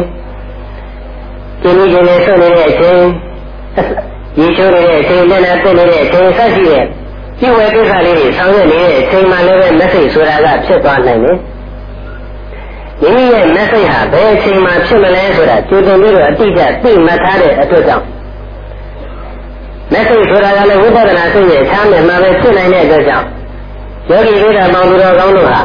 [1.63, 3.01] ကျင်းကျင်းနဲ့ဆွနေတဲ့အချိန်
[4.39, 6.85] ရေချိုးနေတဲ့အချိန်နဲ့နဲ့ပြည့်နေတဲ့အချိန်ဆက်ရှိတဲ့
[7.39, 11.37] ဒီဝေကိစ္စလေးတွေဆောင်ရွက်နေတဲ့အချိန်မှလည်းပဲမဆိတ်ဆိုတာကဖြစ်သွားနိုင်တယ်။
[13.03, 18.05] မိမိရဲ့မဆိတ်ဟာဘယ်အချိန်မှဖြစ်မလဲဆိုတာကြိုတင်ပြီးတော့အတိအကျသိမှတ်ထားတဲ့အတွက်ကြောင့်
[19.93, 23.27] မဆိတ်ဆိုတာကလည်းဝိပဿနာစိတ်ရဲ့အခြားမဲ့မှာပဲဖြစ်နိုင်တဲ့အတွက်ကြောင့်
[24.11, 25.61] ယောဂီတို့တော်မောင်သူတော်ကောင်းတို့ဟာ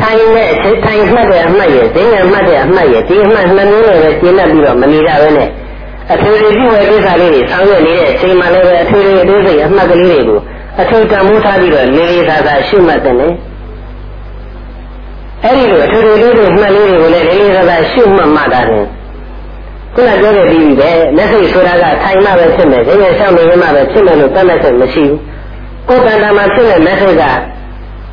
[0.00, 5.48] ထိုင်တဲ့အချိန်ထိုင်မှတ်တဲ့အမှတ်ရဲ့ဈေးငယ်မှတ်တဲ့အမှတ်ရဲ့ဒီအမှတ်နှမျိုးနဲ့ပဲကျင်းတတ်ပြီးတော့မနေကြဘဲနဲ့
[6.12, 10.38] အထွေထွေပြုဝယ်ကိစ္စလေးတွေဆောင်ရွက်နေတဲ့အချိန်မှလည်းပဲအထွေထွေအသေးစိတ်အမှတ်ကလေးတွေကို
[10.80, 13.32] အထူးတန်ဖိုးထားပြီးတော့လေးလေးစားစားရှုမှတ်တဲ့နဲ့
[15.44, 18.86] အဲ့ဒီလိုအထွေထွေလေးတွေမှတ်လေးတွေကိုလည်းလေးလေးစားစားရှုမှတ်မှတာတယ်
[19.94, 25.18] ခုနပြောခဲ့ပြီးပြီပဲလက်စိတ်ဆိုတာကထိုင်မှပဲဖြစ်မယ်။ဒီနေ့ရှောင်းနေမှပဲဖြစ်မယ်လို့တတ်မှတ်ချက်မရှိဘူး။
[25.88, 27.24] ကိုယ်တန်တာမှာဖြစ်တဲ့လက်စိတ်က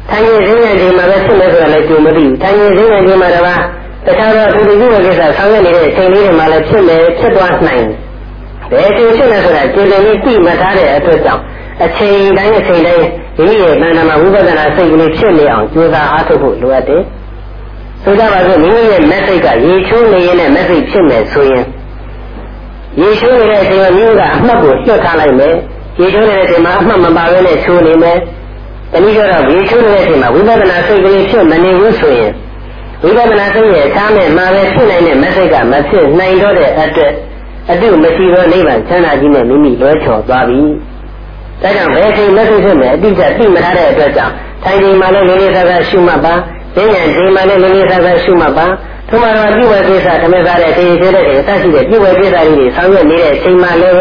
[0.09, 3.59] ထိုင်ရင်ရင်းရင်ဒီမှာပဲဖြစ်မယ်ဆိုတာလည်းကြုံမသိဘူးထိုင်ရင်ရင်းရင်ဒီမှာတပါး
[4.05, 4.73] တခြားသောအတူတူ
[5.05, 7.85] ကိစ္စဆောင်ရွက်နေတဲ့အချိန်လေးတွေမှာလည်းဖြစ်မယ်ဖြစ်သွားနိုင်
[8.71, 11.41] တယ်ဘယ်အချိန်ဖြစ်လဲဆိုတာကြည်လင်ပြီးသိမှတ်ထားတဲ့အတွက်ကြောင့်
[11.85, 13.05] အချိန်တိုင်းအချိန်တိုင်း
[13.37, 17.01] ဒီရဲ့တဏ္ဍာမှာဝိပဿနာစိတ်ကလေးဖြစ်နေအောင်ကြိုးစားအားထုတ်ဖို့လိုအပ်တယ်
[18.03, 21.65] ဆိုကြပါစို့မိမိရဲ့ message ကရေချိုးနေရင်လည်း message ဖြစ်မယ်ဆိုရင်
[23.01, 25.55] ရေချိုးနေတဲ့အချိန်မှာမိမိကအမှတ်ကိုလွှတ်ထားလိုက်မယ်
[25.99, 28.17] ရေချိုးနေတဲ့အချိန်မှာအမှတ်မပါဘဲနဲ့ချိုးနေမယ်
[28.91, 32.31] တနည်းပြောတော့ဝေချိုးနေတဲ့အချိန်မှာဝိပဿနာစိတ်ကလေးဖြစ်မနေဘူးဆိုရင်
[33.03, 37.13] ဝိပဿနာစိတ်ရဲ့အခြားမဲ့မှာပဲဖြစ်နိုင်တဲ့မစိတ်ကမဖြစ်နိုင်တော့တဲ့အတွက်
[37.71, 40.61] အတုမရှိသောနိဗ္ဗာန်ချမ်းသာကြီးနဲ့မိမိလွဲချော်သွားပြီ။
[41.61, 44.33] ဒါကြောင့်ဘယ်ချိန်မစိတ်ဖြစ်မယ်အတိအကျသိမထားတဲ့အတွက်ကြောင့်
[44.63, 46.33] ထိုင်ချိန်မှာလည်းလေးလေးစားစားရှုမှတ်ပါ။
[46.75, 48.65] ဉာဏ်ဉာဏ်ချိန်မှာလည်းလေးလေးစားစားရှုမှတ်ပါ။
[49.09, 53.95] ထို့မှာတော့ပြုဝဲကိစ္စဓမ္မစားတဲ့ခေခေတဲ့တဲ့အစရှိတဲ့ပြုဝဲကိစ္စလေးတွေဆောင်ရွက်နေတဲ့အချိန်မှာလည်း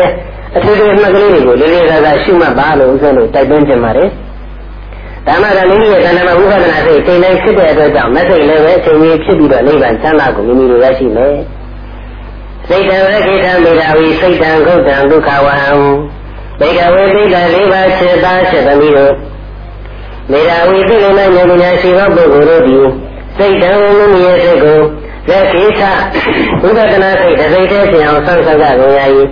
[0.56, 4.08] အထူးထူးမှတ်ကလေးတွေကိုလေးလေးစားစားရှုမှတ်ပါလို့ဥစ္စာလို့တိုက်တွန်းချင်ပါတယ်။
[5.26, 11.36] ဓမ္မကမိမိရဲ့တဏ္ဍာမဝိပဿနာစိတ်ချိန်တိုင်းဖြစ်တဲ့အတွက်ကြောင့်မစိတ်လည်းပဲအချိန်ကြီးဖြစ်ပြီးတော့နိဗ္ဗာန်ချမ်းသာကိုမိမိတို့ရရှိမယ်။
[12.68, 15.70] စိတ်တံရခိတံမေတာဝီစိတ်တံဂုတ်တံဒုက္ခဝဟံ
[16.60, 19.12] ဘေကဝေပိတံလေးပါးစေတာစေသမီးတို့
[20.32, 22.86] မေတာဝီသိလို့နဲ့ဉာဏ်ဉာဏ်ရှိသောပုဂ္ဂိုလ်တို့သည်
[23.36, 24.80] စိတ်တံမိမိရဲ့စိတ်ကို
[25.28, 25.82] လက်ကိစ္စ
[26.62, 29.26] ဝိပဿနာစိတ်တစ်စိတ်တည်းဖြစ်အောင်ဆောက်ဆောက်ကကုန်ရည်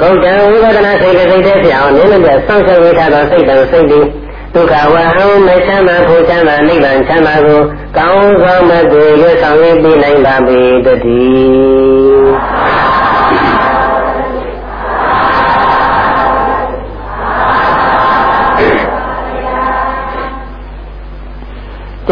[0.00, 4.06] ဂုတ်တံဝိပဿနာစိတ်တစ်စိတ်တည်းဖြစ်အောင်နည်းနည်းဆောက်ဆောက်ရထားသောစိတ်တံစိတ်သည်
[4.54, 7.60] ဒုက္ခဝဟံမချမ်းသာဖို့ချမ်းသာနိဗ္ဗာန်ချမ်းသာကို
[7.96, 12.81] ကောင်းဆောင်မသွေရွတ်ဆောင်ရပြီးနိုင်ပါပေတည်း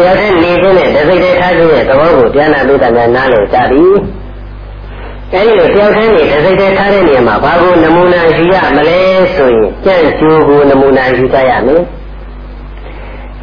[0.06, 3.94] ရားနဲ့နေခြင်းနဲ့တစိတ်တည်းထားခြင်းရဲ့သဘောကိုဉာဏ်ပိဋကများနားလည်ကြသည်
[5.32, 8.98] အဲဒီလိုတရားခင်းနေတစိတ်တည်းထားတဲ့နေရာမှာဘာကိုနမူနာယူရမလဲ
[9.34, 11.82] ဆိုရင်ကြံ့ကျိုးကိုနမူနာယူကြရမယ်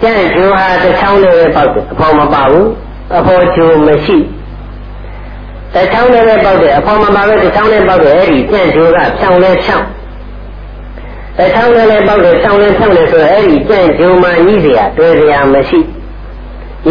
[0.02, 2.68] ကျန့်ကျိုးဟာတစ်ချောင်းလေးပဲပေါက်တယ်အဖော်မပါဘူး
[3.18, 4.18] အဖော်ကျိုးမရှိ
[5.74, 9.88] တစ်ချောင်းလေးပဲပေါက်တယ်အဖော်မပါပဲတစ်ချောင်းလေးပေါက်တယ်အဲ့ဒီကျန့်ကျိုးကဖြောင်းလဲဖြောင်း
[11.38, 15.97] တစ်ချောင်းလေးလည်းပေါက်တယ်ဖြောင်းလဲဖြောင်းလဲဆိုတော့အဲ့ဒီကျန့်ကျိုးမှကြီးเสียတွေ့เสียမရှိကြီး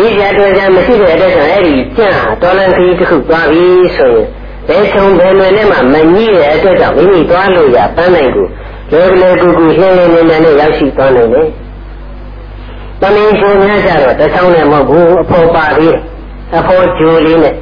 [0.03, 2.10] ဤရတော်ကြမရှိတဲ့အတွက်ဆိုအဲ့ဒီကြာ
[2.41, 3.65] တော်လန်ခရီးတစ်ခုသွားပြီ
[3.97, 4.25] ဆိုရင်
[4.67, 8.47] ဘယ်ဆုံးဘယ်နယ်နဲ့မှမညည်းတဲ့အတွက်ကြောင့်မိမိသွားလို့ရပန်းနိုင်ကို
[8.91, 11.47] လေလေကူကူလှင်းလှင်းနေနေနဲ့ရောက်ရှိသွားနိုင်တယ်။
[13.01, 15.95] တမင်းရှင်များကြတော့တချောင်းနဲ့မဟုတ်ဘူးအဖေါ်ပါသေး
[16.57, 17.55] အဖေါ်ဂျိုလေးနဲ့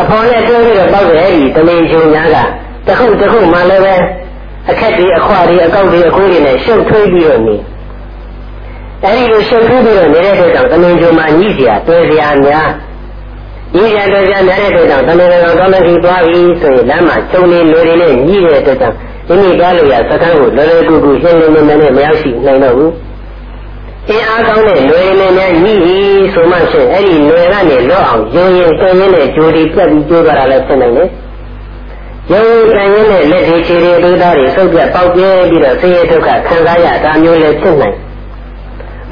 [0.00, 2.36] အဖေါ်နဲ့တွဲပြီးတော့ပေါက်တယ်ဒီတမင်းရှင်များက
[2.86, 3.94] တခုတခုမှလည်းပဲ
[4.70, 7.56] အခက်တွေအခွတွေအကောက်တွေအကိုးတွေနဲ့ရှုပ်ထွေးပြီးတော့နေ။
[9.04, 12.68] အဲဒီလိုရှုပ်ထွေးပြီးတော့နေတဲ့အတွက်ကြောင့်သမင်ဂျုံမှာညီးစရာတွေ့စရာများ
[13.76, 18.96] ညီးစရာတွေ့စရာများတဲ့အတွက်ကြောင့်သမင်ကောင်ကောင်းမကြီးသွားပြီဆိုရင်လမ်းမှာချုံနေလူတွေနဲ့ညီးတဲ့အတွက်ကြောင့်
[19.28, 22.92] မိမိသွားလို့ရစကန်းကိုလွယ်လွယ်ကူကူရှင်းရှင်းလင်းလင်းနဲ့မရောက်ရှိနိုင်တော့ဘူး
[24.08, 25.96] အင်းအားကောင်းတဲ့လွယ်လင်းနဲ့ညီးပြီ
[26.34, 31.08] ဆိုမှရှင်အဲ့ဒီလွယ်ကနေလွတ်အောင်ရင်ရင်တွင်ရင်းနဲ့ဂျိုဒီပြတ်ပြီးကျိုးကြတာလည်းဖြစ်နိုင်တယ်
[32.32, 37.96] ရုပ်တန်ရင်းနဲ့လက်ဒီခြေတွေဒေသတွေစုပ်ပြတ်ပေါက်ပြဲပြီးတော့ဆင်းရဲဒုက္ခခံစားရတာမျိုးလည်းဖြစ်နိုင်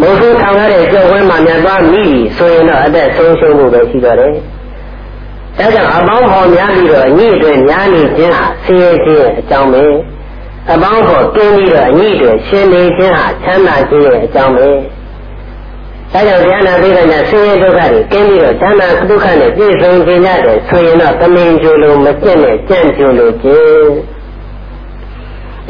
[0.01, 4.33] မဟုတ်ထောင်ရတဲ့ကြောက်ဝဲမှာမြတ်သွားမိပြီဆိုရင်တော့အသက်ဆုံးရှုံးဖို့ပဲရှိတော့တယ်။
[5.59, 9.85] ဒါကြောင့်အပေါင်းဟောများပြီးတော့အညစ်တွေများနေခြင်းဟာဆင်းရဲခြင်းရဲ့အကြောင်းပဲ။
[10.73, 14.69] အပေါင်းဟောတင်းပြီးတော့အညစ်တွေရှင်းနေခြင်းဟာချမ်းသာခြင်းရဲ့အကြောင်းပဲ။
[16.13, 23.89] ဒါကြောင့်ဉာဏ်နာပြီးတော့ဆင်းရဲဒုက္ခတွေကင်းပြီးတော့ချမ်းသာဒုက္ခနဲ့ပြည့်စုံခြင်းရတယ်ဆိုရင်တော့တမင်ကျိုးလို့မကျင့်နဲ့ကြံ့ကျိုးလို့ခြင်း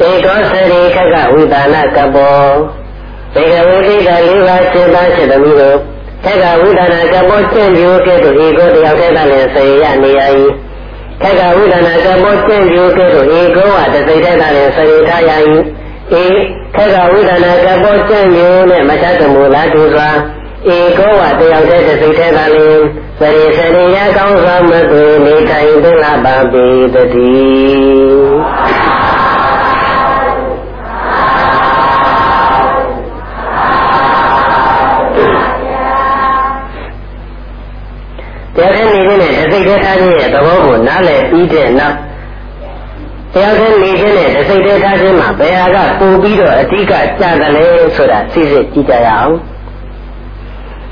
[0.07, 2.43] ဧကောစရိခကဝိဒါနကဘော
[3.35, 5.77] ဘေကဝိတိကလေးပါးစေတစေတမီတို့
[6.23, 10.21] ခက်ကဝိဒါနကဘောကျင့်ကြိုးကဲ့သို့ဧကောတယောက်တည်းကလည်းစေရနေရ၏
[11.21, 15.31] ခက်ကဝိဒါနကဘောကျင့်ကြိုးကဲ့သို့ဧကောဝတသိတည်းကလည်းစေထားရ၏
[16.21, 16.25] ဧ
[16.75, 20.09] ခက်ကဝိဒါနကဘောကျင့်ကြိုးနဲ့မချတ်တမူလားတူစွာ
[20.75, 22.83] ဧကောဝတယောက်တည်းတစ်စိတ်တည်းကလည်း
[23.19, 29.22] စရိစရိယကောင်းစွာမသွေနေထိုင်သင်္လာပါပေတည်း
[39.73, 41.95] နဲ့တစိတ်တည်းထားခြင်းရဲ့သဘောကိုနားလည်ပြီးတဲ့နောက်
[43.33, 49.35] တရားခဲနေခြင်းနဲ့တစိတ်တည်းထားခြင်းမှာဘယ်ဟာကပိုပြီးတော့အဓိကကြတယ်လဲဆိုတာသိစိတ်ကြည့်ကြရအောင်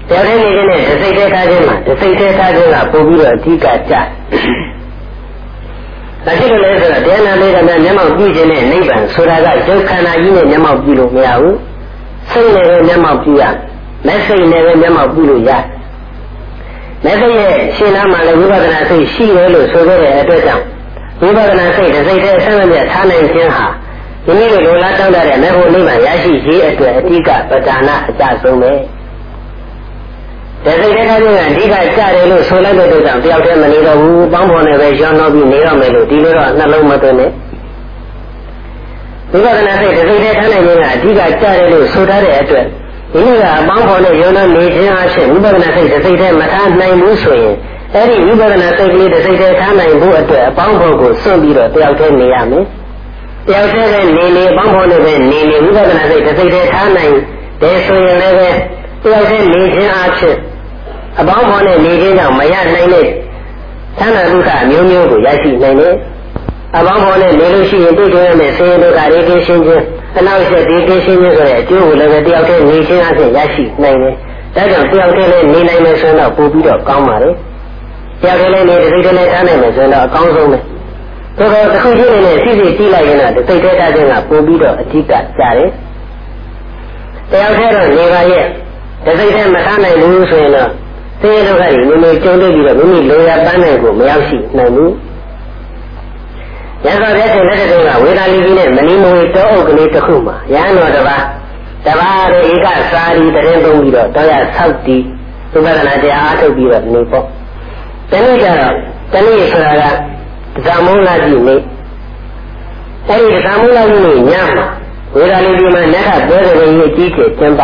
[0.09, 3.93] တရားခဲနေခြင်းနဲ့တစိတ်တည်းထားခြင်းမှာတစိတ်တည်းထားခြင်းကပိုပြီးတော့အဓိကကြ
[6.25, 11.57] ဒါဖြစ်လို့လဲဆိုတော့တရားနာလေးကမျက်မှောက်ပြုခြင်းနဲ့နိဗ္ဗာန်ဆိုတာကရုပ်ခန္ဓာကြီးနဲ့မျက်မှောက်ပြုလို့မရဘူး
[12.31, 13.43] စိတ်နဲ့ပဲမျက်မှောက်ပြုရ
[14.07, 15.63] လက်စိတ်နဲ့ပဲမျက်မှောက်ပြုလို့ရတယ်
[17.05, 20.63] လက်စိတ်ရဲ့ရှင်နာမှာလည်းဝိပဿနာစိတ်ရှိတယ်လို့ဆိုခဲ့တဲ့အတွက်ကြောင့်
[21.21, 23.67] ဝိပဿနာစိတ်တစ်စိတ်တည်းဆက်မပြတ်ထားနိုင်ခြင်းဟာ
[24.25, 28.71] ဒီနည်းလိုလားတောင်းတတဲ့မေဖို့နိဗ္ဗာန်ရရှိရေးအတွက်အဓိကပဒါနအကြဆုံးပဲ
[30.65, 37.31] တစိတ်တည်းထားခြင်းကအဓိကကြတယ်လို့ဆိုလိုက်တဲ့အတွက်ကြောင့်တယောက်တည်းမနေတော့ဘူးပေါင်းဖော်နေပဲရောတော့ပြီးနေတော့မယ်လို့ဒီလိုတော့နှလုံးမသွင်းနဲ့
[39.31, 42.65] ဝိပဿနာစိတ်တစ်စိတ်တည်းထားနိုင်ခြင်းကအဓိကကြတယ်လို့ဆိုထားတဲ့အတွက်
[43.13, 47.55] ဒီလိုကအပေါင်းဖော်နဲ့ယုံတော့နေခြင်းအဖြစ်ဝိပဿနာစိတ်တစ်စိတ်တည်းမထားနိုင်ဘူးဆိုရင်
[47.95, 52.63] အဲ့ဒီဝိပဿနာစိတ်ကလေးတစ်စိတ်တည်းထားနိုင်ဖို့အတွက်အပေါင်းဖော်ကိုစွန့်ပြီးတော့တယောက်တည်းနေရမယ်။
[53.47, 57.13] တယောက်တည်းပဲနေနေအပေါင်းဖော်နဲ့ပဲနေနေဝိပဿနာစိတ်တစ်စိတ်တည်းထားနိုင်
[57.61, 58.49] တယ်ဆိုရင်လည်းပဲ
[59.03, 60.35] တယောက်တည်းနေခြင်းအဖြစ်
[61.19, 63.07] အပေါင်းဖော်နဲ့နေခြင်းကြောင့်မရနိုင်တဲ့
[63.99, 65.93] သံဃာဒုက္ခမျိုးမျိုးကိုရရှိနိုင်တယ်။
[66.77, 69.85] အပေါင်းဖော်နဲ့နေလို့ရှိရင်တွေ့ကြရမယ့်ဆင်းရဲဒုက္ခတွေရှင်းခြင်း
[70.17, 74.13] အနောက်ဆက်ဒီသိရှင်းခြင်းဆိုတဲ့အကျိုးကိုလည်းတယောက်တည်းနေခြင်းအဖြစ်ရရှိနိုင်တယ်။
[74.55, 77.29] ဒါကြောင့်တယောက်တည်းလည်းနေနိုင်မယ်ဆိုတော့ပို့ပြီးတော့ကောင်းပါလေ။
[78.21, 80.59] တယောက်တည်းလည်းနေတစ်စိတ်တည်းလည်းထားနိုင်မယ်ဆိုတော့အကောင်းဆုံးပဲ။
[81.37, 85.69] ဒါတော့တစ်ခုချင်းနဲ့စီစီတီးလိုက်ရင်တော့တစ်စိတ်တည်းထားခြင်းကပို့ပြီးတော့အဓိကကြတယ်။
[87.31, 88.45] တယောက်တည်းတော့နေပါရဲ့
[89.05, 90.69] တစ်စိတ်တည်းမထားနိုင်ဘူးဆိုရင်တော့
[91.21, 94.91] သိရတော့ကမိမိကြုံတွေ့ပြီးတော့မိမိလိုရပန်းနိုင်ကိုမရောက်ရှိနိုင်ဘူး။
[96.85, 101.23] ရသော်ပြည့်စုံလက်တုံးကဝေဒာလီကြီးနဲ့မဏိမဝေတောအုပ်ကလေးတစ်ခုမှာရဟန်းတော်တစ်ပါး
[101.85, 105.03] တပါးရဲ့ဧကစာရီတရင်သုံးပြီးတော့တောရဆောက်တီး
[105.51, 107.25] သုဘဒနာတရားအားထုတ်ပြီးတော့နေပေါ့
[108.11, 108.75] တနည်းကြတော့
[109.13, 109.83] တနည်းဆိုတာက
[110.65, 111.55] ဒဇမုန်းလာကြီးနေ
[113.07, 114.65] အဲဒီဒဇမုန်းလာကြီးနေညမှာ
[115.15, 117.61] ဝေဒာလီကြီးမှာနတ်ကပွဲတော်ကြီးအကြီးကျယ်ကျင်းပ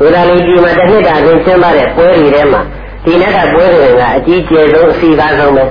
[0.00, 2.60] ဝေဒာလီကြီးမှာတစ်နှစ်တာချင်းကျင်းပတဲ့ပွဲတွေထဲမှာ
[3.04, 5.64] ဒီနတ်ကပွဲတော်ကအကြီးကျယ်ဆုံးအစီအကားဆုံးပဲ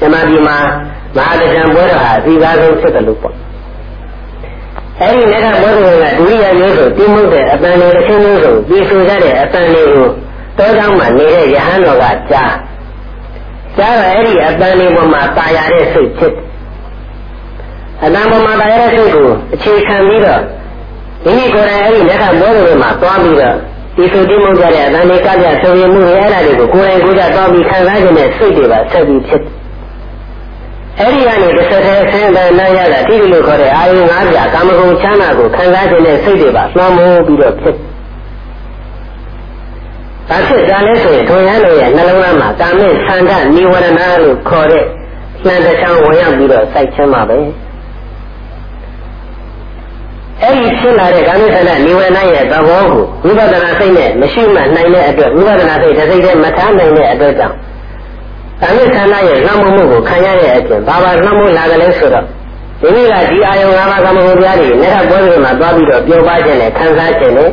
[0.00, 0.56] ဇမဒီမှာ
[1.16, 3.34] မဟာတကြံပွဲတော်ဟာအစီကားဆုံးဖြစ်တယ်လို့ပေါ့
[5.00, 10.06] အဲဒီလက်ထပွဲတော်ကဒုတိယမျိုးဆိုတိမုတ်တဲ့အပန်းလေးတစ်ချင်းမျိုးဆိုပြီးဆိုကြတဲ့အပန်းလေးကို
[10.58, 12.54] တောကြောင်းမှာနေတဲ့ယဟန်တော်ကကြား
[13.76, 16.34] ကြားတော့အဲ့ဒီအပန်းလေးပေါ်မှာပါရတဲ့စိတ်ဖြစ်
[18.04, 20.40] အတန်ပေါ်မှာပါရတဲ့စိတ်ကိုအခြေခံပြီးတော့
[21.24, 23.56] ဒီနေ့ကိုယ်တိုင်အဲ့ဒီလက်ထပွဲတော်မှာသွားပြီးတော့
[23.96, 29.61] ဒီဆိုတိမုတ်ကြတဲ့အတန်လေးကပြဆိုရင်မှုရအဲ့ဒါတွေကိုကိုယ်တိုင်ကိုယ်ကြသွားပြီးခံစားခြင်းနဲ့စိတ်တွေပါဆက်ပြီးဖြစ်တယ်
[31.00, 37.76] အဲ့ဒီကနေတစ်ဆက်တည်းဆင်းတဲ့နာရတာတိတိလို့ခေါ်တဲ့အာယု၅ပြာကာမဂုဏ်ချမ်းသာကိုခံစားခြင်းနဲ့စိတ်တွေပါလွှမ်းမိုးပြီးတော့ဖြစ်
[40.28, 44.84] ဒါဖြစ်ကြလဲဆိုရင်ထွန်ရမ်းလို့ရဲ့နှလုံးသားမှာကာမိသန္ဓနိဝရဏလို့ခေါ်တဲ့
[45.46, 47.38] နှံတစ်ချောင်းဝင်ရောက်ပြီးတော့စိုက်ချင်းပါပဲ
[50.42, 57.56] အဲ့ဒီဖြစ်လာတဲ့ကာမိသန္ဓနိဝရဏရဲ့သဘောကိုဝိပဿနာစိတ်နဲ့မရှိမှနိုင်တဲ့အတွက်ဝိပဿနာစိတ်တစ်စိတ်တည်းမထားနိုင်တဲ့အတွက်ကြောင့်
[58.62, 62.26] ကာမိခန္ဓာရဲ့နှောင့်မှုကိုခံရတဲ့အပြင်ဘာဘာနှောင့်မှုလာကြလဲဆိုတော့
[62.80, 67.50] ဒီနေ့ကဒီအာယုံ၅ပါးကာမဂုဏ်တရားတွေလက်ထပ်ပွဲတွေမှာသွားပြီးတော့ပြောပါခြင်းနဲ့ခံစားခြင်းနဲ့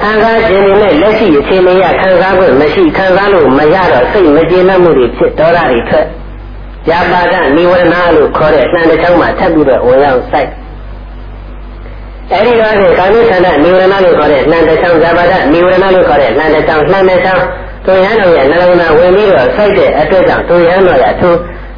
[0.00, 6.06] ခံစားခြင်းနဲ့လက်ရှိအခြေအနေရခံစားခွင့်မရှိခံစားလို့မရတော့စိတ်မကျေနပ်မှုတွေဖြစ်ဒေါသတွေထွက်။
[6.90, 10.50] ယာပါဒနိဝရဏလို့ခေါ်တဲ့အနှံတစ်ချောင်းမှာထပ်ပြီးတော့ဝင်ရောက်စိုက်။
[12.32, 17.44] အဲဒီတော့ကာမိခန္ဓာနိဝရဏလို့ခေါ်တဲ့နှံတစ်ချောင်းဇာပါဒနိဝရဏလို့ခေါ်တဲ့နှံတစ်ချောင်းနှံတစ်ချောင်း
[17.88, 21.36] သူရဟန်းတော်ရဲ့နှလုံးသားဝင်ပြီးတော့စိုက်တဲ့အတွက်ကြောင့်သူရဟန်းတော်ရဲ့သူတ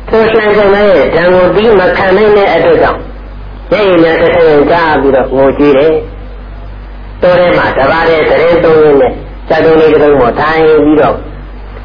[0.09, 3.01] ထိုလှန်ဆောင်ရဲ့ဓာန်ကိုပြီးမခံနိုင်တဲ့အတွက်ကြောင့်
[3.71, 5.95] မျက်ရည်များတစ်ဆက်ကြားပြီးတော့ငိုကြည့်တယ်
[7.23, 9.13] တော်ထဲမှာတပါးတဲ့တရင်သုံးရင်းနဲ့
[9.49, 11.17] စက်တုံးလေးတစ်လုံးပေါ်ထိုင်ပြီးတော့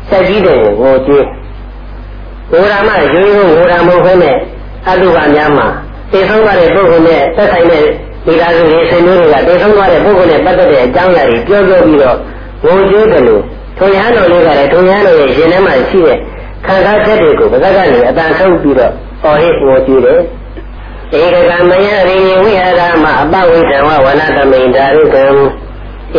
[0.10, 1.26] ဆက်ကြီးတယ်ငိုကြည့်
[2.52, 4.36] ငိုရာမှရိုးရိုးငိုရာမဟုတ်ဘဲနဲ့
[4.90, 5.68] အတုပါများမှာ
[6.12, 7.82] သိဆုံးသွားတဲ့ပုဂ္ဂိုလ်နဲ့သက်ဆိုင်တဲ့
[8.26, 12.18] ဒီကားစုတွေဆွေမျိုးတွေကသိဆုံးသွားတဲ့ပုဂ္ဂိုလ်နဲ့ပတ်သက်တဲ့အကြောင်းအရာတွေပြောပြောပြီးတော့
[12.66, 13.44] ငိုကြည့်တယ်လို့
[13.78, 16.18] ထိုရဟန်းတော်လေးကလည်းထိုရဟန်းတော်ရဲ့ရှင်ထဲမှာရှိတဲ့
[16.66, 20.22] ခံစားချက်တွေကိုပါဇက်ကနေအတန်ထုတ်ပြီးတော့ဟောဟိငိုကြည့်တယ်
[21.14, 25.26] ဧကကမယရိဝိဟာရမအပဝိတံဝဝနတမိန်ဒါရုကံ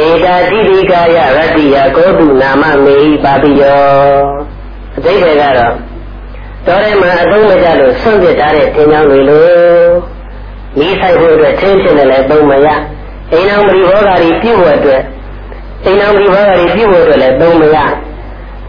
[0.04, 3.80] ဧတာတိတိကာယရတ္တိယကောတုနာမမေဟိပါပိယော
[4.96, 5.74] အတိတ်တွေကတော့
[6.66, 9.90] တော်ထဲမှာအသုံးမကျလို့ဆွန့်ပစ်ထားတဲ့သင်္ချောင်းတွေလို့
[10.78, 12.68] မိဆိုင်ဖို့အတွက်ချင်းချင်းနဲ့လည်းပုံမရ
[13.32, 15.02] အိမ်အောင်ပရိဘောဂါတွေပြုဖို့အတွက်
[15.86, 17.76] အိမ်အောင်ပရိဘောဂါတွေပြုဖို့အတွက်လည်းပုံမရ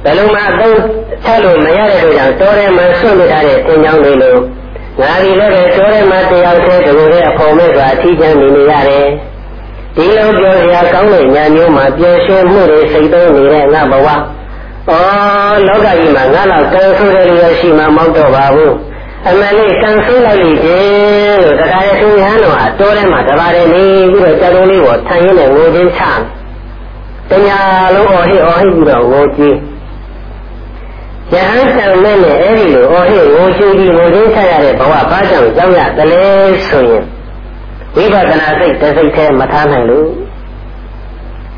[0.04, 0.80] ဘယ်လိုမှအသုံး
[1.24, 4.40] ထပ်လို့မရတဲ့အတွက်ကြောင့်တော်ထဲမှာဆွန့်ပစ်ထားတဲ့သင်္ချောင်းတွေလို့
[5.02, 9.08] ငါဒီလည်းပဲတော်ထဲမှာတရားသေးတကူတဲ့အဖို့မဲ့စွာအထီးကျန်နေနေရတယ်
[9.96, 14.92] ဒီလိုပြောစရာကောင်းတဲ့ညာမျိုးမှာပျော်ရွှင်မှုတွေစိတ်သုံးနေတဲ့ငါဘဝဩ
[15.68, 18.74] လောကကြီးမှာငါတော့ကံဆိုးတယ်လို့ရှိမှမဟုတ်တော့ပါဘူး
[19.30, 26.02] အမှန်လေးကံဆိုးလိုက်လိမ့်ခြင်းလို့တရားရဲ့သူဟန်တော်ဟာတိုးထဲမှာတပါးတယ်နေပြီးတော့ကြောက်တုံးလေးကိုထိုင်ရင်းနဲ့ငိုချင်းချ
[27.30, 27.60] တညာ
[27.96, 29.58] လုံးအော်ဟိအော်ဟိပြီးတော့ငိုကြည့်
[31.34, 36.24] ယဟန်ဆံမဲ့နဲ့အဲ့ဒီလိုအော်ဟိငိုကြည့်ပြီးငိုချင်းချရတဲ့ဘဝဘာကြောင့်ကြောက်ရတယ်လဲ
[36.68, 37.04] ဆိုရင်
[37.96, 40.08] ဝိပဿနာစိတ်တစ်စိတ်တည်းမထားနိုင်လို့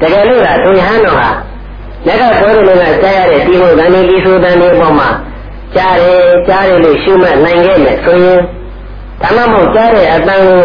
[0.02, 1.30] တကယ်လို့ကသူယဟန်တော်ဟာ
[2.08, 5.10] လက်ကပွဲတော်ကကြားရတဲ့ဒီဘုံတန်ဒီဆိုတန်ဒီအပေါ်မှာ
[5.76, 8.40] ကြားတယ်ကြားတယ်လို့ရှုမှတ်နိုင်ခဲ့မယ်ဆိုရင်
[9.22, 10.62] ဒါမှမဟုတ်ကြားတဲ့အတန်ကို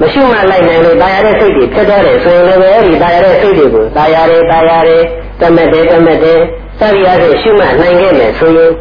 [0.00, 5.02] မရှုမှတ်လိုက်နိုင်လို့တာယာတဲ့စိတ်တွေဖြစ်သွားတယ်ဆိုရင်လည်းအဲဒီတာယာတဲ့စိတ်တွေကိုတာယာတယ်တာယာတယ်
[5.40, 6.38] တမက်တယ်တမက်တယ်
[6.78, 8.72] စသည်အားဖြင့်ရှုမှတ်နိုင်ခဲ့မယ်ဆိုရင်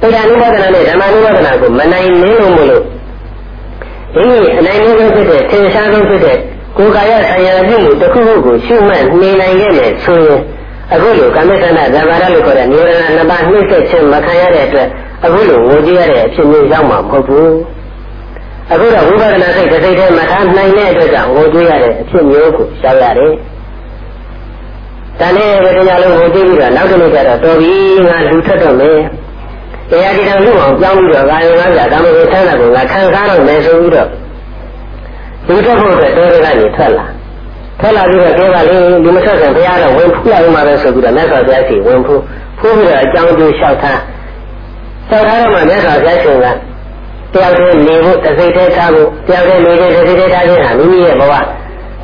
[0.00, 2.82] တရားနုပါဒနာနဲ့ဓမ္မနုပါဒနာကိုမနိုင်နေလို့မလို့
[4.14, 4.24] ဒီ
[4.58, 6.36] အနိုင်ဆုံးဖြစ်တဲ့သင်္ချာဆုံးဖြစ်တဲ့
[6.76, 10.40] ကိုယ်ကာယဆံရပြုမှုတစ်ခုခုကိုရှုမှတ်နေနိုင်ခဲ့မယ်ဆိုရင်
[10.92, 14.88] အခုလိုကာမိသနာဇဘာရလို့ခေါ်တဲ့နိဝရဏနှစ်ပါးနှိမ့်ဆက်ခြင်းမခံရတဲ့အတွက်
[15.24, 17.52] အခုလိုဝေကြည့်ရတဲ့အဖြစ်မျိုးရောက်မှာမဟုတ်ဘူး
[18.70, 23.32] အခုတော့ဝိပဿနာစိတ်တစ်စိတ်တည်းမထားနိုင်တဲ့အတွက်ကြောင့်ဝေကြည့်ရတဲ့အဖြစ်မျိုးကိုရှောက်ရတယ်
[25.20, 27.72] တန်တဲ့ဝေဒနာလုံးဝေကြည့်ပြီးတော့နောက်တစ်နေ့ကျတော့တော်ပြီ
[28.08, 28.98] ငါလူထက်တော့မယ်
[29.90, 34.08] တရားဒီတံလူအောင်ကြောင်းပြီးတော့ကာယငါးပြာကာမဂုဏ်ဆန်းတာကိုငါခံစားတော့မယ်ဆိုပြီးတော့
[35.48, 37.06] လူထက်ဖို့အတွက်တော်ရကနေထွက်လာ
[37.80, 42.22] ထွက်လာပြီးတော့ပြောပါလေဒီမဆက်ဆံဘုရားတော့ဝင်ဖူးရအောင်ပါပဲဆိုပြီးတော့မြတ်စွာဘုရားရှိဝင်ဖူး
[42.58, 44.00] ဖူးပြီးတော့အကြောင်းကျိုးလျှောက်ထား
[45.08, 46.46] လျှောက်ထားတော့မှမြတ်စွာဘုရားရှင်က
[47.32, 51.34] တယောက်တည်းနေဖို့တစ်စိတ်တည်းထားဖို့တယောက်တည်းနေတဲ့တစ်စိတ်တည်းထားခြင်းဟာမိမိရဲ့ဘဝ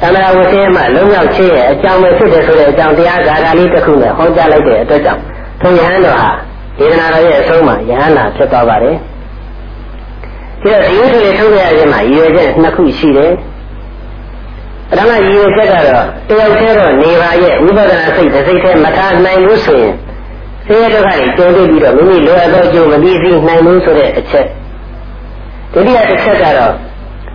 [0.00, 5.22] သမဏဝဆင်းမှလုံးရောက်ခြင်းရဲ့အကြောင်းပဲဖြစ်တယ်ဆိုတဲ့အကြောင်းတရားဂါထာလေးတစ်ခုနဲ့ဟောကြားလိုက်တဲ့အတွက်ကြောင့်
[5.60, 6.30] ထုံယဟန်တော်ဟာ
[6.78, 8.96] ဒေသနာတော်ရဲ့အဆုံးမှာယဟန်နာဖြစ်သွားပါတယ်။
[10.60, 13.32] ဒီတော့ဒီဝိသုလေးထုတ်ရခြင်းမှာရည်ရွယ်ချက်နှစ်ခုရှိတယ်။
[14.90, 19.94] ပထမရည်ရွယ်ချက်ကတော့တယောက်တည်းတော့နေပါရဲ့ဝိပဿနာစိတ်တစ်စိတ်တည်းမထားနိုင်ဘူးဆိုရင်
[20.66, 24.46] ဆင်းရဲဒုက္ခတွေကျုံတွေ့ပြီးတော့မိမိလိုအပ်သောအကျိုးမပြီးစီးနိုင်ဘူးဆိုတဲ့အချက်
[25.72, 26.72] ဒုတိယတစ်ချက်ကတော့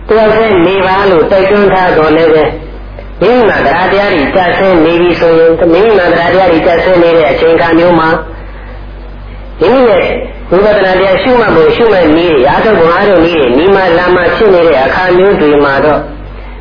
[0.08, 2.44] တယောက်တည်းနေပါလို့တိုက်တွန်းထားတော်လည်းပဲ
[3.20, 8.08] မိမိမှာတရားတရားတွေကြာဆင်းနေပြီဆိုရင်မိမိမှာတရားတရားတွေကြာဆင်းနေတဲ့အချိန်ခါမျိုးမှာ
[9.60, 10.04] မိမိရဲ့
[10.50, 16.00] ဝိပဿနာတရားရှုမှတ်ဖို့ရှုမှတ်နည်းရာထုတ်ဘုရားတို့နည်းနီမလာမဖြစ်နေတဲ့အခါမျိုးတွေမှာတော့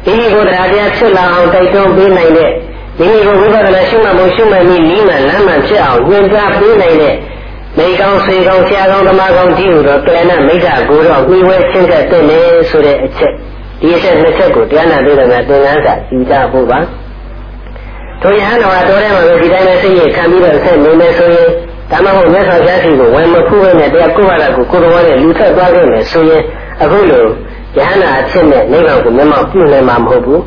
[0.05, 2.51] မိမိကိုတရားတရားဖြစ်လာအောင်တိုက်တွန်းပေးနိုင်တဲ့
[2.99, 7.15] မိမိကိုဝိပဿနာရှုမှတ်ဖို့ရှုမှတ်ပြီးနီးမှလမ်းမှဖြစ်အောင်ညွှန်ကြားပေးနိုင်တဲ့
[7.77, 13.33] မိကောင်းဆွေကောင်းဆရာကောင်းဓမ္မကောင်းကြီးဟူသောကလနာမိစ္ဆာကိုတော့ပြီးဝဲချင်းကတဲ့လေဆိုတဲ့အချက်
[13.81, 16.79] ဒီအချက်နှစ်ချက်ကိုတရားနာတွေ့တယ်မှာသင်္ကန်းစာယူကြဖို့ပါ
[18.21, 21.49] တို့ရဟန်းတော်ကတော်ထဲမှာပဲဒီတိုင်းပဲစိတ်ရခံပြီးတော့ဆက်နေမယ်ဆိုရင်
[21.91, 26.43] ဒါမှမဟုတ်မြတ်စွာဘုရားရှိခိုးဝင်မဖူးပဲနဲ့တရားကိုယ်ပါတာကိုကိုယ်တော်နဲ့လူထက်သွားခဲ့မယ်ဆိုရင်
[26.83, 27.23] အခုလို
[27.77, 30.41] ယဟနာအဖြစ်နဲ့နိဗ္ဗာန်ကိုမျက်မှောက်ပြုနိုင်မှာမဟုတ်ဘူး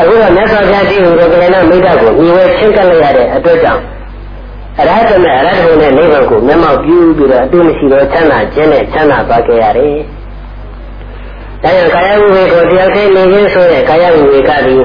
[0.00, 3.82] အခုတော့မြတ်စွာဘုရားရှိခိုးတော်ကလည်းမိတ်တာကိုညီဝဲချင်းကပ်လိုက်ရတဲ့အတွက်ကြောင့်
[4.80, 9.96] အရဟတနဲ့အရဟတဘုံနဲ့နိဗ္ဗာန်ကိုမျက်မှောက်ပြုပြီးတော့အတူမရှိတော့ချမ်းသာခြင်းနဲ့ချမ်းသာသွားခဲ့ရတယ်။
[11.62, 14.82] ဒါကြောင့်ကာယဝိဝေကိုတယောက်တည်းနေခြင်းဆိုတဲ့ကာယဝိဝေကသည်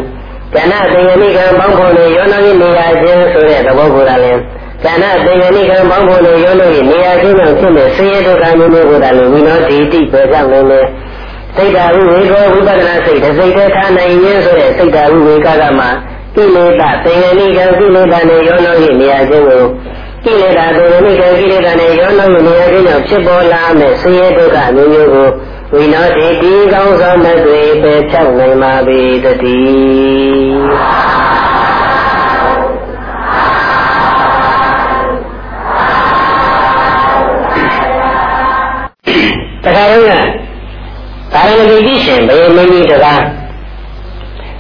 [0.54, 4.32] ဉာဏ်သေယနိကံပေါင်းဖို့နဲ့ယောနာကြီးနေရခြင်းဆိုတဲ့သဘောကိုယ်တိုင်ဉာ
[5.10, 10.88] ဏ်သေယနိကံပေါင်းဖို့နဲ့ယောနာကြီးနေရခြင်းကြောင့်ဖြစ်တဲ့ဆင်းရဲဒုက္ခမျိုးမျိုးကိုယ်တိုင်ဝိနောတိတိပဲကြောင့်လည်း
[11.56, 15.90] စိတ်ဓာတ်ဝိကောဝိပဿနာစိတ်တစ်စိတ်တည်းထားနိုင်ရင်ဆိုတဲ့စိတ်ဓာတ်ဝိကကမှာ
[16.40, 19.64] ကိလေသာသင်္ကေတိကံကိလေသာနဲ့ရောနှော၏နေရာချင်းကို
[20.24, 25.30] ကိလေသာသင်္ကေတိကံကိလေသာနဲ့ရောနှော၏နေရာချင်းကြောင့်ဖြစ်ပေါ်လာမဲ့ဆင်းရဲဒုက္ခမျိုးမျိုးကို
[25.74, 31.10] ဝိနောတိဒီကောင်းသောမဲ့တွေပယ်ဖြောက်နိုင်ပါပေတည်း
[39.64, 40.12] တခါတော့က
[41.34, 43.39] ကာရမတိတိရှင်ဘယ်မင်းကြီးတကား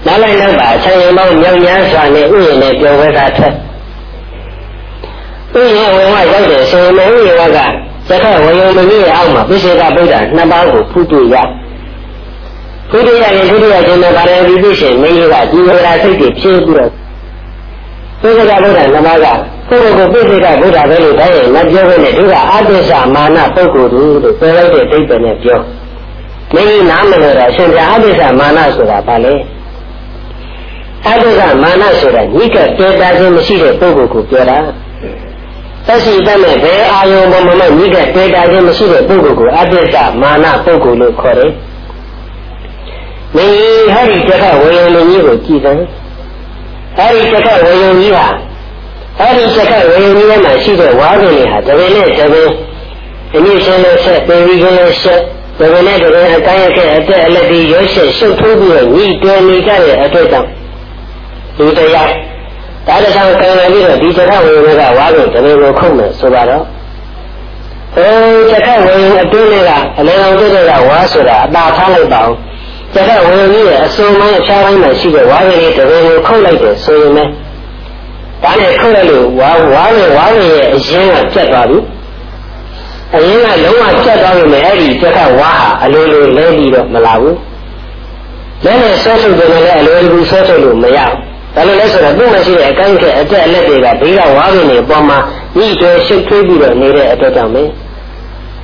[0.06, 3.54] နောက်လိုက်နောက်ပါဆံရင်ပေါင်းမြောင်များစွာနဲ့ဥယျာဉ်နဲ့ပြောဝဲတာထွက်
[5.54, 7.60] ဥယျာဉ်ဝင်ဝရောက်တဲ့ဆိုရင်ဥယျာဉ်က
[8.10, 11.36] သက္ကဝေယုံမကြီးရဲ့အောက်မှာပိစေကဗုဒ္ဓနှစ်ပါးကိုဖူးတွေ့ရ
[12.90, 16.92] ဖူးတွေ့ရရင်ဒုတိယခြင်းနဲ့ဗာရဏိတိရှင်မင်းကြီးကဒီဝေရာစိတ်တွေဖြည့်ပြီးတော့
[18.22, 19.26] ပိစေကဗုဒ္ဓနှစ်ပါးက
[19.70, 25.60] ကိုယ့်ကိုယ်ပိစေကဗုဒ္ဓပဲလို့တိုင်းရင်မပြောဘဲနဲ့ဒီကအတ္တစမာနပုဂ္ဂိုလ်တို့လို့ပြောလိုက်တဲ့အိဗယ်နဲ့ပြော
[26.54, 29.34] မင်းကြီးနားမလို့တော့ရှင်ပြအတ္တစမာနဆိုတာဘာလဲ
[31.08, 34.60] အတ္တစမာနဆိုတာညိကတေတာခြင်းမရှိတဲ့ပုဂ္ဂိုလ်ကိုပြောတာ
[35.86, 41.52] သက်ရှိတတ်မဲ့ဘယ်အာယုံပေါ်မှာညိကတေတာခြင်းမရှိတဲ့ပုဂ္ဂိုလ်ကိုအတ္တစမာနပုဂ္ဂိုလ်လို့ခေါ်တယ်
[43.36, 45.76] မင်းကြီးဟဲ့ဒီတခဝေယံလူကြီးကိုကြည်တယ်
[47.00, 48.28] အဲဒီတခဝေယံကြီးဟာ
[49.20, 52.50] အဲဒီတခဝေယံကြီးထဲမှာရှိတဲ့ဝါးပင်တွေဟာတပင်နဲ့တပင်
[53.36, 55.22] အမြင့်ရှင်လို့ဆက်ပေပြီးကလေးဆက်
[55.60, 60.50] တပင်နဲ့တပင်အကိုင်းအခက်အတက်အလက်ဒီရွှေရှက်ရှုပ်ထိုးပြီးတော့ညီတွယ်နေကြတဲ့အတွက်ကြောင့်
[61.60, 62.12] ဒီတရား
[62.88, 66.64] ဒါတဆောင်ကံရပြီးတော့ဒီတခဝေယံကဝါးပင်တပင်ကိုခုတ်မယ်ဆိုပါတော့
[67.96, 68.10] အဲ
[68.52, 72.36] တခဝေယံအတွင်းလေးကအလဲအောင်တဲ့ကဝါးဆိုတာအသာထားလိုက်ပါအောင်
[72.94, 77.32] တခဝေယံကြီးရဲ့အစုံပိုင်းအဖြားပိုင်းမှာရှိတဲ့ဝါးပင်လေးတပင်ကိုခုတ်လိုက်တယ်ဆိုရင်လည်း
[78.44, 81.80] ဒါနဲ့ခုတ်လိုက်လို့ဝါဝါနဲ့ဝါနဲ့ရဲ့အရင်ကပြတ်သွားပြီ
[83.16, 87.38] အရင်ကလုံးဝပြတ်သွားပြီမဲ့အဲ့ဒီပြတ်ကဝါဟာအလိုလိုလဲပြီးတော့မလာဘူး
[88.66, 95.18] လဲနဲ့ဆွဲထုတ်တယ်လည်းအလိုလိုဆွဲထုတ်လို့မရဘူး ဒါလို့လဲဆိုတော့သူ့မရှိတဲ့အကိုင်းကအတက်အလက်တွေကဘေးကဝါးနေအပေါ်မှာ
[95.58, 97.64] ညှိတွဲရှုပ်ထွေးပြီးတော့နေတဲ့အတွက်ကြောင့်ပဲ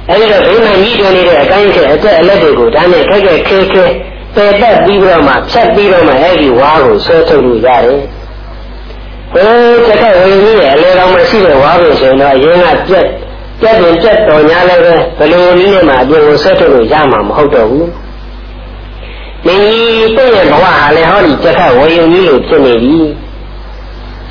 [0.09, 3.85] အဲဒီတော့ဘေးမှာညှိတွဲနေတဲ့အကိုင်းကအတက်အလက်တွေကိုဒါနဲ့ခက်ခက်ခဲခဲ
[4.35, 7.99] ပယ်ပတ်ပြီးတော့မှဖြတ်ပြီးတော့မှအဲ့ဒီဝါးကိုဆွဲထုတ်လို့ရတယ်
[9.33, 9.53] ဟို
[9.87, 13.07] တခါဝိညာဉ်ရဲ့အလေတော်မှာရှိတဲ့ဝါးပင်ဆိုရင်တော့အရင်ကပြက်
[13.61, 17.87] ပြက်တင်ပြက်တော်ညာလည်းပဲဘယ်လိုနည်းနဲ့မှအပြင်ကိုဆက်ထုတ်လို့ရမှာမဟုတ်တော့ဘူး
[19.45, 22.97] မင်းကြီးပြည့်ရဲ့ဘဝဟာလည်းဟောဒီတခါဝိညာဉ်ကြီးလိုဖြစ်နေပြီ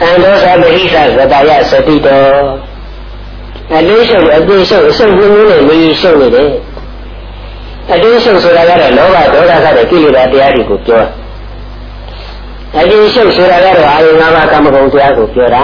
[0.03, 2.46] အန္တောသပရိသဇတယစတိတော်
[3.74, 6.50] အလေးရှုပ်အပြည့်ရှုပ်အစုပ်မျိုးနဲ့မင်းရှုပ်နေတယ်
[7.92, 11.09] အတင်းရှုပ်ဆိုတာကတော့လောဘဒေါသစတဲ့ကိလေသာတရားတွေကိုပြောတယ်
[12.79, 15.62] အကျဉ်းချုပ်ဆိုတာကတော့အာရုံ၅ပါးကမ္မဂုဏ်တရားကိုပြောတာ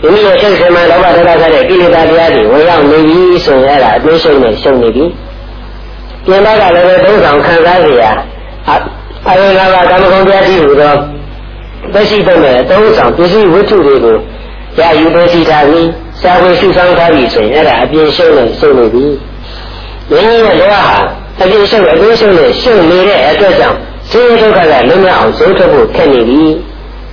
[0.00, 5.04] ဒီလိုရှုပ်ရှင်မှာလောဘဒေါသဆိုတဲ့ကိလေသာတရားတွေဝင်ရောက်နေပြီဆိုရင်အဲ့ဒါအကျဉ်းချုပ်နဲ့ရှုပ်နေပြီ
[6.30, 8.02] ပြင်ဘက်ကလည်းပဲသုံးဆောင်ခံစားရ
[9.26, 10.94] အာရုံ၅ပါးကမ္မဂုဏ်တရားကြီးဟူသော
[11.92, 14.16] သက်ရှိတဲ့နဲ့သုံးဆောင်ပစ္စည်းဝတ္ထုတွေကို
[14.78, 15.88] ရယူသိရှိထားပြီး
[16.22, 19.06] စာဝေစုဆောင်ထားပြီဆိုရင်အဲ့ဒါအပြင်းရှုပ်နဲ့ရှုပ်နေပြီ။
[20.10, 20.96] မင်းရဲ့လောကဟာ
[21.40, 23.78] အပြင်းရှုပ်အပြင်းရှုပ်နဲ့ရှုပ်နေတဲ့အတွက်ကြောင့်
[24.10, 26.42] ဆင်းရဲဒုက္ခကလွတ်မြောက်အောင်ရုပ်ထွက်ဖို့ခက်နေပြီ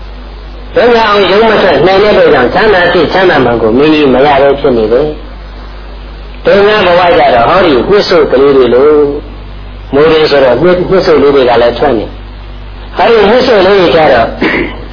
[0.75, 5.07] ။လွတ်မြောက်အောင်ရုပ်မထွက်နိုင်တဲ့အတွက်ကြောင့်ချမ်းသာစိတ်ချမ်းသာမှကိုမိမိမရတော့ဖြစ်နေတယ်။
[6.47, 8.95] ဒုညာဘဝကြတော့ဟောဒီဝိသုကလေးတွေလို့
[9.93, 10.71] မိုးရင်းဆိုတော့ဝိ
[11.05, 12.05] သုလေးတွေကလည်းထွက်နေ။
[12.99, 14.27] အဲဒီဝိသုလေးတွေကြတော့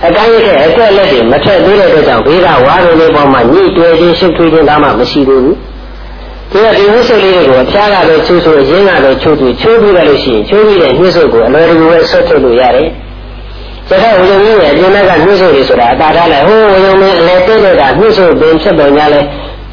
[0.06, 5.56] အတိုင်းရဲ့အတွက်လက်တွေမထက်သေးတဲ့အတွက်ကြောင့်ဘေးကဝါရုံလေးပေါ်မှာညှိတွဲခြင်းရှုပ်ထွေးခြင်းကမှမရှိသေးဘူး။
[6.50, 12.88] ဒီကဒီဝိသုလေးတွေကိုအဖျားကလည်းချိုးချိုးအရင်းကလည်းချိုးချိုးချိုးပြီးလိုက်လို့ရှိရင်ချိုးပြီးတဲ့ညှိစုပ်ကိုအလွယ်တကူပဲဆွတ်ထုတ်လို့ရတယ်။
[13.88, 19.20] ဒါကဝိဇ္ဇင်းရဲ့အပြင်ကညှိစုပ်တွေဆိုတာအတာထားလိုက်ဟိုဝိဇ္ဇင်းနဲ့အလဲတဲ့တဲ့ကညှိစုပ်ပင်ဖြစ်ပေါ်냐လဲ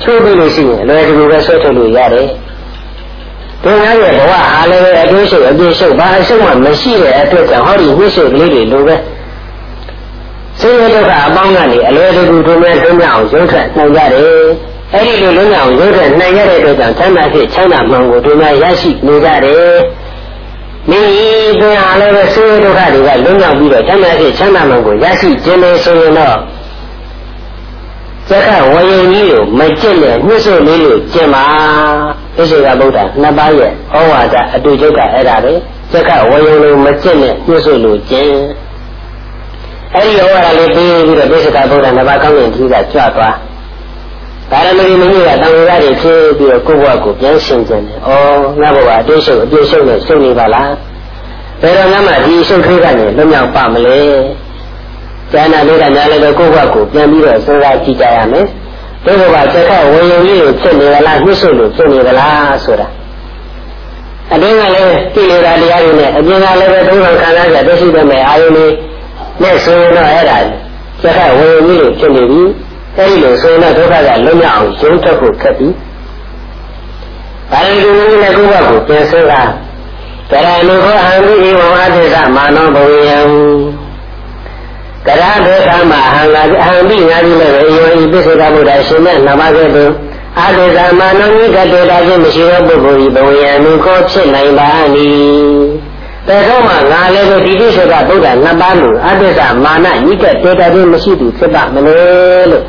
[0.01, 2.27] ချိုးပြီးလို့ရှိရင်အလွယ်တကူပဲဆွတ်ထုတ်လို့ရတယ်။
[3.63, 8.95] ဒီငါရဲ့ဘဝအားလည်းပဲအကျိုးရှိအပြည့်ရှိဘာအရှုံးမှမရှိတဲ့အတွက်ကြောင့်ဟောဒီညှိစုပ်ကလေးတွေလိုပဲ
[10.59, 14.43] ဆင်းရဲဒုက္ခအပေါင်းကနေအလွယ်တကူတို့မဲ့တွင်းမြောက်ရုပ်ထွက်နိုင်ကြတယ်။
[14.93, 19.75] အဲ့ဒီလိုလုံးအောင်ရုပ်တဲ့နိုင်ရတဲ့အတွက်ကြောင့်ချမ်းသာဖြစ်ချမ်းသာမှန်ကိုဒီမှာရရှိနေကြတယ်။
[20.89, 21.01] မိ
[21.59, 26.37] ပင်အားလည်းပဲဆင်းရဲဒုက္ခတွေကလုံးအောင်ပြီးတော့ချမ်းသာဖြစ်ချမ်းသာမှန်ကိုရရှိခြင်းလေဆိုရင်တော့
[28.31, 31.45] သက္ကဝယုံကြီးကိုမကျင့်နဲ့ညှိစွလေးလို့ကျင့်ပါ။
[32.35, 35.53] သိစေကဗုဒ္ဓနှစ်ပါးရဲ့ဩဝါဒအတူချုပ်ကအဲ့ဒါပဲ
[35.91, 38.35] သက္ကဝယုံလို့မကျင့်နဲ့ညှိစွလို့ကျင့်
[39.95, 43.33] အဲ့ဒီဩဝါဒလေးပြီးပြီးတော့သိစေကဗုဒ္ဓနှစ်ပါးကောင်းရင်ကြီးကကြွသွား။
[44.51, 45.53] ပါရမီမကြီးကတန်ခါး
[45.83, 50.69] တွေဖြည့်ပြီးတော့ကိုယ့်ဘဝကိုပြန်ရှင်းကြတယ်။အော်ငါဘဝအတိတ်ရှုပ်အပြည့်ရှုပ်နဲ့ရှုပ်နေပါလား။
[51.61, 53.99] ဘယ်တော့မှဒီရှုပ်ထွေးကနေလွတ်မြောက်ပါမလဲ။
[55.31, 58.45] ကျန်တာလေးကညာလည်းကိုယ့်ဘဝကိုပြန်ပြီးတော့စဉ်းစားကြည့်ကြရမယ်။
[59.05, 62.87] ဒီဘဝစက္ကဝေယုံလေးကိုဖြစ်နေသလားနှိမ့်ဆွလို့ဖြစ်နေသလားဆိုတာ။
[64.33, 68.73] အတွင်းကလည်းသိနေတာတရားတွေနဲ့အပြင်ကလည်းပဲသုံးဆောင်ခံစားကြသိရှိတဲ့မဲ့အာယုန်လေး
[69.41, 70.37] နဲ့ဆိုရင်တော့အဲ့ဒါ
[71.01, 72.41] စက္ကဝေယုံလေးကိုဖြစ်နေပြီ။
[72.97, 75.67] အဲဒီလိုဆိုရင်ဒုက္ခကလွတ်မြောက်အောင်ရုံးထွက်ဖို့ခက်ပြီ။
[77.51, 79.41] ဘာလို့ဒီလိုလဲကိုယ့်ဘက်ကိုပြင်ဆင်တာ
[80.31, 83.17] ကရဏုခောအံဒီဧဝံအတိသမာနောဘဝေယံ
[85.07, 89.91] ကရဒေသမအဟံလာအဟံပိငါဒီလည်းပဲယောဤပစ္စေကဗုဒ္ဓရှင်မြတ်နမကဲ့သို့
[90.39, 95.61] အာသေသမနောနိကတေတာခြင်းမရှိသောပုဂ္ဂိုလ်ဤဘဝယံလူကိုဖြစ်နိုင်ပါမည်။
[96.27, 101.99] ဒါတော့မှငါလည်းပဲဒီတိစ္ဆကဗုဒ္ဓနှစ်ပါးလို့အာသေသမာနနိကတေတာခြင်းမရှိသူဖြစ်ပါမလဲ
[102.51, 102.63] လို့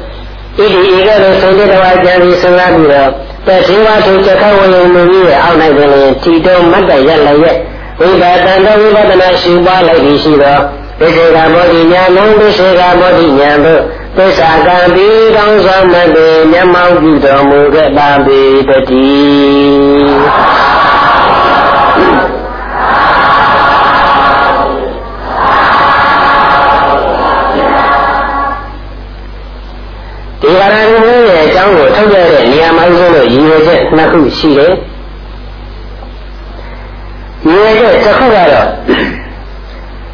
[0.57, 0.65] ဣတိ
[0.97, 3.11] ဧကလို့ဆုံးတဲ့တော်ကြံပြီးစဉ်းစားပြီးတော့
[3.47, 7.57] တသေဝထုချက်ခဝယုံလူကြီးရဲ့အောက်၌ပင်လည်းထီတုံးမတ်တရလည်းရဲ့
[8.01, 8.23] ဝိပ
[8.53, 10.63] ဿနာဝိပဿနာရှုပါလိုက်ပြီးရှိတော့
[11.03, 13.81] ဒိဋ္ဌိကမောတိညာလုံးဒိဋ္ဌိကမောတိညာတို့
[14.17, 34.73] သစ္စာကံပြီးကောင်းဆောင်မတေမျက်မှောက်ပြုတော်မူခဲ့ပါပေတည်းဒီဝရဏုရဲ့အကြောင်းကိုထုတ်ရတဲ့နေရာမှာဦးဆုံးလို့ရည်ရွယ်ချက်နှစ်ခုရှိတယ်။
[37.49, 38.69] ရည်ရွယ်ချက်တစ်ခုကတော့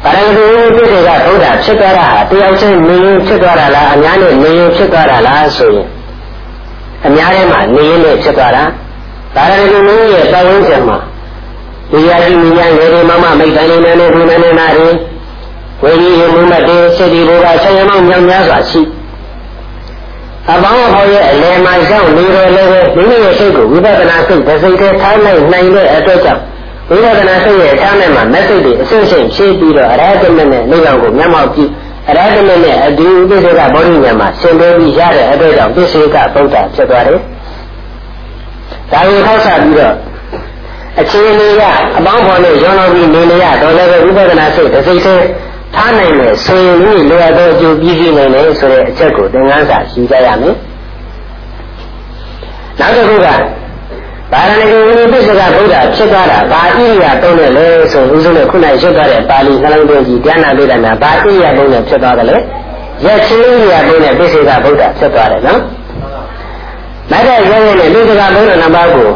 [0.03, 0.45] ပါရဂု
[0.75, 5.85] ပြည့်တွေကဘုရားဖြစ်သွားတာဟာတယောက်ချင်းနေရင်ဖြစ်သွားတာလားအများနဲ့နေရင်ဖြစ်သွားတာလားဆိုရင်
[7.05, 8.63] အများထဲမှာနေရင်နဲ့ဖြစ်သွားတာ
[9.35, 10.97] ပါရဂုမျိုးရဲ့ပတ်ဝန်းကျင်မှာ
[11.91, 14.89] ဒီယာကြီးမြညာငယ်တွေမမမိတ်တိုင်းနေနေဒီနေနေနာတွေ
[15.83, 18.81] ဝိညာဉ်ရမှုမတေစိတ်ဒီဘောကဆံရမောင်းညောင်များစွာရှိ
[20.51, 26.41] အပေါင်းအဖော်ရဲ့အလယ်မှာရောက်နေတယ်လည်းပဲမိမိရဲ့စိတ်ကိုဝိပဿနာစိတ်တစ်စိတ်တည်းထားနိုင်နိုင်တဲ့အတွက်ကြောင့်
[26.89, 31.69] ဝိပဿနာစိတ်ရဲ့အခြားနဲ့မှာမက်စိတ်တွေအစစ်စစ်ဖြည့်ပြီးတော့အရဟတမနဲ့နိဗ္ဗာန်ကိုမျက်မှောက်ကြည့်
[32.09, 37.19] အရဟတမနဲ့အဒီဥပ္ပဒေကဗောဓိဉာဏ်မှာဆင်သွင်းပြီးရတဲ့အတွက်ကြောင့်ပစ္စေကဗုဒ္ဓဖြစ်သွားတယ်။
[38.91, 39.95] ဒါကိုထောက်ဆပြီးတော့
[41.01, 41.61] အခြေအနေက
[41.97, 45.25] အပေါင်းဖော်နဲ့ရောတော်ပြီးနေနေရတော့လည်းဝိပဿနာစိတ်တစ်စိတ်တည်း
[45.75, 50.55] ထားနိုင်မယ်ဆိုရင်ဒီလိုအပ်သောအကျိုးပြည့်စုံနိုင်တယ်ဆိုတဲ့အချက်ကိုသင်ခန်းစာရှိကြရမယ်။
[52.79, 53.27] နောက်တစ်ခုက
[54.33, 62.37] ဗာရဏိဝိပစ္စကဗုဒ္ဓဖြစ်သွားတာဘာဣရိယာတုံးနဲ့လဲဆိုဦးဆုံးနဲ့ခုနရွတ်သွားတဲ့ပါဠိနှလုံးသွင်းကြည့်ဉာဏ်နာလေးတာများဘာဣရိယာတုံးနဲ့ဖြစ်သွားတယ်လဲ
[63.05, 65.61] ရက်ချင်းဣရိယာတုံးနဲ့ပစ္စကဗုဒ္ဓဖြစ်သွားတယ်နော်။
[67.11, 69.09] နောက်တဲ့ရဲရဲနဲ့ပစ္စကဗုဒ္ဓနံပါတ်ကို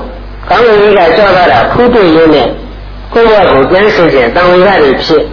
[0.49, 2.47] ကောင်းကင်ကြီးကကြောက်သွားတာဖူးတွေ့ရင်းနဲ့
[3.14, 5.24] ကိုယ့်ဘက်ကိုပြန်ဆင်ခြင်းတန်ဝေရတွေဖြစ်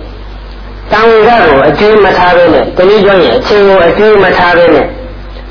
[0.91, 4.87] တန်ဝေရကိုအကျိုးမထားဘဲနဲ့တနည်းပြောရင်အချင်းကိုအကျိုးမထားဘဲနဲ့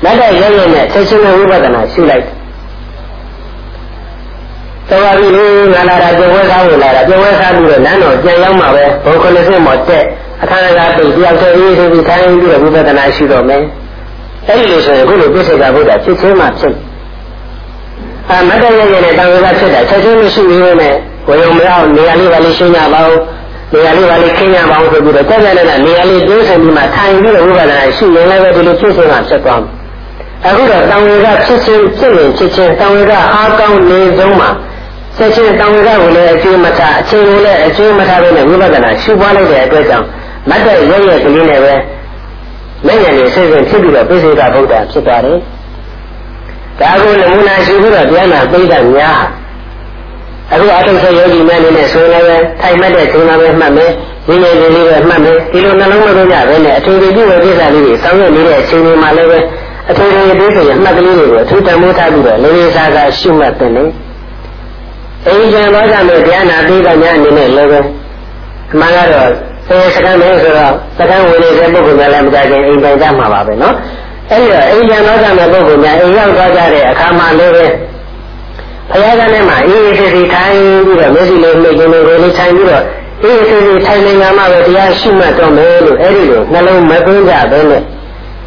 [0.04, 2.39] လက်တဲ့ရဲရဲနဲ့ဆက်ချင်းဝိပဿနာရှုလိုက်တော်
[5.02, 5.28] ပါပြီ
[5.74, 10.04] ငါလာတာကြွယ်ဝဲစားဝင်လာတာကြွယ်ဝဲစားပြီးတော့လမ်းတော်ကြံရောက်မှာပဲဘုံခလစ်မော်တက်
[10.42, 13.62] အခါကပိတ်တယောက်တည်းအေးဆိုပြီးခိုင်းပြီးတော့ဝိပဿနာရှုတော့မယ်
[14.48, 16.74] အဲ့ဒီလိုဆိုရင်ခုလိုပြစ္ဆေကဗုဒ္ဓဖြစ်ချင်းမှဖြစ်
[18.30, 20.94] အာမတ္တရရနဲ့တန်ခါဖြစ်တာချက်ချင်းမရှိရင်းနဲ့
[21.28, 23.18] ဝေယုံမရောက်နေရာလေးပါလေးရှင်းကြပါဦး
[23.72, 29.80] နေရာလေးပါလေးခင်းကြပါဦးဆိုပြီးတော့တက်တက်နဲ့နေရာလေးတိုးဆင်ပြီးမှထိုင်ပြီးတော့ဝိပဿနာရှုရင်လည်းပဲဒီလိုဖြစ်ချင်းမှဖြစ်သွားမယ်
[30.46, 34.50] အခုတော့တန်ဝေကဖြစ်ချင်းဖြစ်ရင်ဖြစ်ချင်းတန်ဝေကအားကောင်းနေဆုံးမှာ
[35.20, 40.06] ဆက်ချင်းတောင်ကကိုလည်းအကျိုးမထားအချိန်ကိုလည်းအကျိုးမထားဘဲနဲ့ဝိပဿနာရှုပွားလိုက်တဲ့အတွက်ကြောင့်
[40.50, 41.74] မတ်တဲ့ရရဲ့ကလေးနဲ့ပဲ
[42.86, 45.38] လက်ရည်နဲ့ဆက်ဆက်ဖြစ်ပြီးတော့ပိစိကဗုဒ္ဓဖြစ်သွားတယ်။
[46.80, 49.20] ဒါကိုနမူနာရှိပြီးတော့တရားနာပိဋကများ
[50.52, 53.90] အခုအထုဆက်ယောဂီများအနေနဲ့ဆိုရင်လည်းထိုင်မှတ်တဲ့ချိန်မှာပဲမှတ်မယ်။
[54.26, 59.38] ဒီနေ့လေးလေးပဲမှတ်မယ်။ဒီလိုနှလုံးမသွင်းကြဘဲနဲ့အထူးပြုဝေကိစ္စလေးတွေဆောင်ရွက်နေတဲ့အချိန်တွေမှာလည်းပဲ
[59.90, 63.84] အထူးပြုဒီဆိုရင်မှတ်ကလေးတွေကိုအထူးတန်ဖိုးထားပြီးတော့လေးလေးစားစားရှုမှတ်တယ်လေ။
[65.26, 67.80] အိမ်ကျန်သွားကြမယ်တရားနာပြီးတော့များအနေနဲ့လည်းပဲ
[68.72, 69.28] အမှန်ကတော့
[69.68, 73.74] အဲစကံလေးဆိုတော့စကံဝင်နေတဲ့ပုဂ္ဂိုလ်များလည်းမကြခင်အိမ်ပိုင်ကြမှာပါပဲနော်
[74.30, 77.66] အဲ့ဒီတော့အိမ်ကျန်သွားကြမယ်ပုဂ္ဂိုလ်များအိမ်ရောက်သွားကြတဲ့အခါမှာလည်းပဲ
[78.90, 82.84] ဘုရားကလည်းမှအေးအေးဆေးဆေးထိုင်ပြီးတော့မျက်စိလေးနှိပ်ခြင်းလေးလေးထိုင်ပြီးတော့
[83.22, 87.82] အေးအေးဆေးဆေးထိုင်နေတာမှပဲတရားရှိမှတ်တော့မယ်လို့အဲ့ဒီလိုနှလုံးမသွင်းကြဘဲနဲ့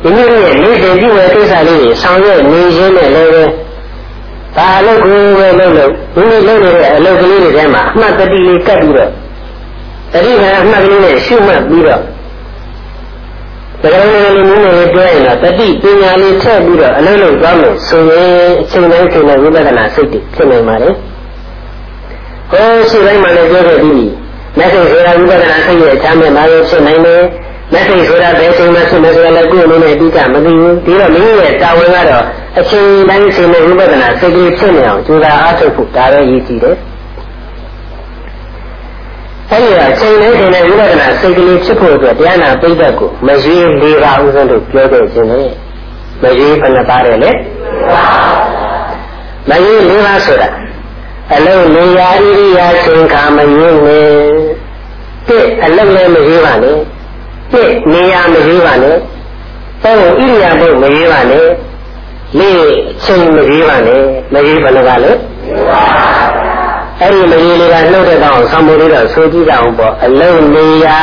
[0.02, 3.52] ဒီနေ့ရဲ့နေ့တည်ပြုဝယ်ကိစ္စလေးတွေဆောင်ရွက်နေရင်းနဲ့လည်း
[4.56, 9.10] ပဲဒါအလုပ်ကိုပဲလုပ်လို့ဒီလိုလုပ်နေတဲ့အလုပ်ကလေးတွေထဲမှာအမှတ်တတိလေးကပ်ပြီးတော့
[10.14, 12.02] တတိကအမှတ်ကလေးနဲ့ရှုမှတ်ပြီးတော့
[13.82, 18.32] ဒါကြတဲ့လူမျိုးတွေပြောရင်တော့တတိပညာလေးထည့်ပြီးတော့အလုပ်လုပ်သွားလို့ဆိုရင်
[18.62, 20.90] အချိန်တိုင်းချိန်တိုင်းဝိပဿနာစိတ်တွေဖြစ်နေပါလေ။
[22.52, 24.10] ဟောရှိတိုင်းမှာလည်းပြောခဲ့ပြီး
[24.58, 27.22] လက်စိတ်ဆိုတာဝိပဿနာစိတ်ရဲ့အချမ်းမဲ့မှာဖြစ်နိုင်တယ်။
[27.74, 32.26] လက်စိတ်ဆိုတာဘယ်ချိန်မှဖြစ်မယ်ဆိုတာလည်းကိုယ်အနေနဲ့အတိအကျမသိဘူး။ဒီတော့မိမိရဲ့တာဝန်ကတော့
[32.60, 36.76] အချိန်တိုင်းချိန်နဲ့ဝိပဿနာစိတ်ကြီးဖြစ်နေအောင်ကြိုးစားအားထုတ်ဖို့ဒါပဲရည်ကြည်တယ်။
[39.52, 45.48] အဲဒီအချိန်တိုင်းချိန်နဲ့ဝိပဿနာစိတ်ကလေးဖြစ်ဖို့အတွက်တရားနာပိဋကကိုမရွေးလေးပါဥစဉ်လို့ပြောခဲ့ခြင်းနဲ့
[46.24, 47.32] မရွေးဘယ်နှပါတယ်လဲ
[49.50, 50.50] မရွေးလေးပါဆိုတာ
[51.36, 54.08] အလုံးနေရာဣရိယာချိန်ခါမရွေးနဲ့
[55.28, 56.78] တစ်အလုံးလည်းမရွေးပါနဲ့
[57.52, 58.98] တစ်နေရာမရွေးပါနဲ့
[59.84, 61.48] သုံးဣရိယာပုတ်မရွေးပါနဲ့
[62.40, 62.62] လေး
[63.04, 64.02] ချိန်မကြီးပါနဲ့
[64.34, 65.12] မကြီးဘယ်လိုကလဲ
[67.02, 71.02] အဲ့ဒီမကြီးလေးကနှုတ်တဲ့ကောင်ဆောင်းမိုးလေးတော့ဆိုကြည့်ကြအောင်ပေါ့အလုံးနေရာ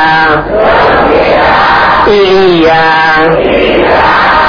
[2.05, 2.83] ဣရိယာ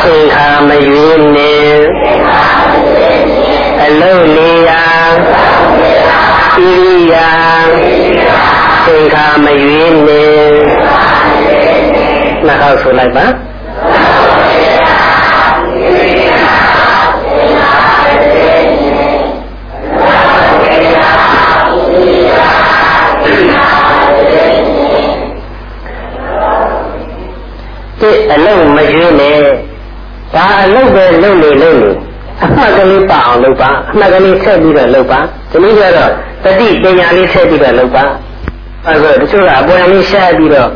[0.03, 1.55] သင်္ခါမယူနေ
[4.01, 4.85] လုံးနေရာ
[6.55, 7.31] ဣရိယာ
[8.87, 10.25] သင်္ခါမရွေးနေ
[12.47, 13.27] နှစ်ခေါက်ဆိုလိုက်ပါ
[28.33, 29.39] အလုံးမရွေးနဲ့
[30.35, 31.91] ဒါအလုံးပဲလုံးနေလုံးနေ
[32.45, 36.11] အမှတ်ကလေးပအောင်လုပ်ပါအမှတ်ကလေးဆက်ပြီးတော့လုပ်ပါဒီလိုကြတော့
[36.45, 38.05] တတိပညာလေးဆက်ပြီးတော့လုပ်ပါ
[38.87, 40.71] အဲဆိုတချို့ကအပေါ်လေးဆက်ပြီးတော့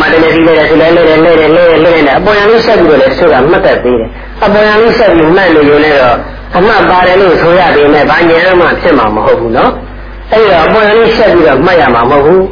[0.00, 4.08] မတလည်းဒီလည်းဆိုလည်းလဲလဲလဲလဲလဲလဲအပေါ်လေးဆက်ပြီးတော့လည်းတချို့ကမှတ်တတ်သေးတယ်
[4.44, 6.16] အပေါ်လေးဆက်ပြီးမှတ်လို့ရုံနဲ့တော့
[6.56, 9.72] အမှတ်ပါတယ်လို့ဆိုရပေမဲ့ဘာညာမှဖြစ်မှာမဟုတ်ဘူးနော်
[10.32, 12.44] အဲ့တော့အပေါ်လေးဆက်ပြီးတော့မှတ်ရမှာမဟုတ်ဘူး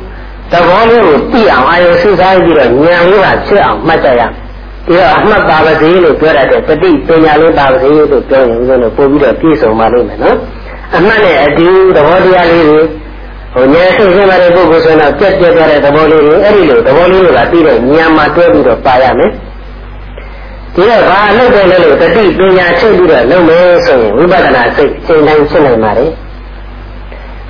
[0.53, 4.23] သဘောလေးကိုသိအောင်အာရုံစူးစိုက်ပြီးတော့ဉာဏ်လေးကဖြစ်အောင်မှတ်ကြရ
[4.87, 10.37] ဒီတော့အမှတ်ပါပါစေလို့ပြောရတဲ့တတိပညာလေးပါပါစေလို့ပြောရင်ဦးဇင်းတို့ပို့ပြီးတော့ပြည့်စုံပါလိမ့်မယ်နော်
[10.97, 12.81] အမှတ်နဲ့အတူသဘောတရားလေးတွေ
[13.55, 19.31] ဟိုဉာဏ်ဆုံးရှင်းတဲ့ပုဂ္ဂိုလ်ဆိုတော့ပြက်ပြက်သွားတဲ့သဘောလေးတွေအဲ့ဒီလိုသဘောလေးတွေကပြီးတော့ဉာဏ်မှာတွဲပြီးတော့ပါရမယ်
[20.75, 26.11] ဒီတော့ဘာလုပ်တယ်လဲလို့တတိပညာချုပ်ပြီးတော့လုပ်မယ်ဆိုရင်ဝိပဿနာစိတ်စိတ်တိုင်းဖြစ်နိုင်ပါတယ်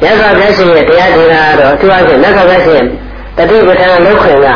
[0.03, 2.85] မြတ်စွာဘုရားရှင်ရဲ့တရားဒေသကတော့အထူးအဖြင့်မြတ်စွာဘုရားရှင်
[3.37, 4.49] တတိပဋ္ဌာန်လောက်ခွင်က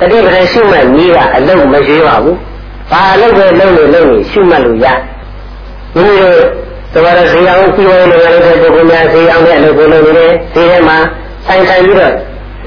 [0.00, 2.36] တတိပဋ္ဌာန်ရှုမှတ်နည်းကအလုံးမရွေးပါဘူး။
[2.90, 4.86] ဘာအလုံးပဲလုံးလို့လုံးလို့ရှုမှတ်လို့ရ။
[5.94, 6.34] ဒီလို
[6.92, 10.96] သဘောရဇေယျအောင်ပြီးဝင်လို့လည်းတဲ့ပုဂ္ဂိုလ်များဇေယျအောင်နဲ့အလုပ်ကိုလုပ်နေတယ်။ဒီထဲမှာ
[11.46, 12.12] ဆိုင်ဆိုင်ပြီးတော့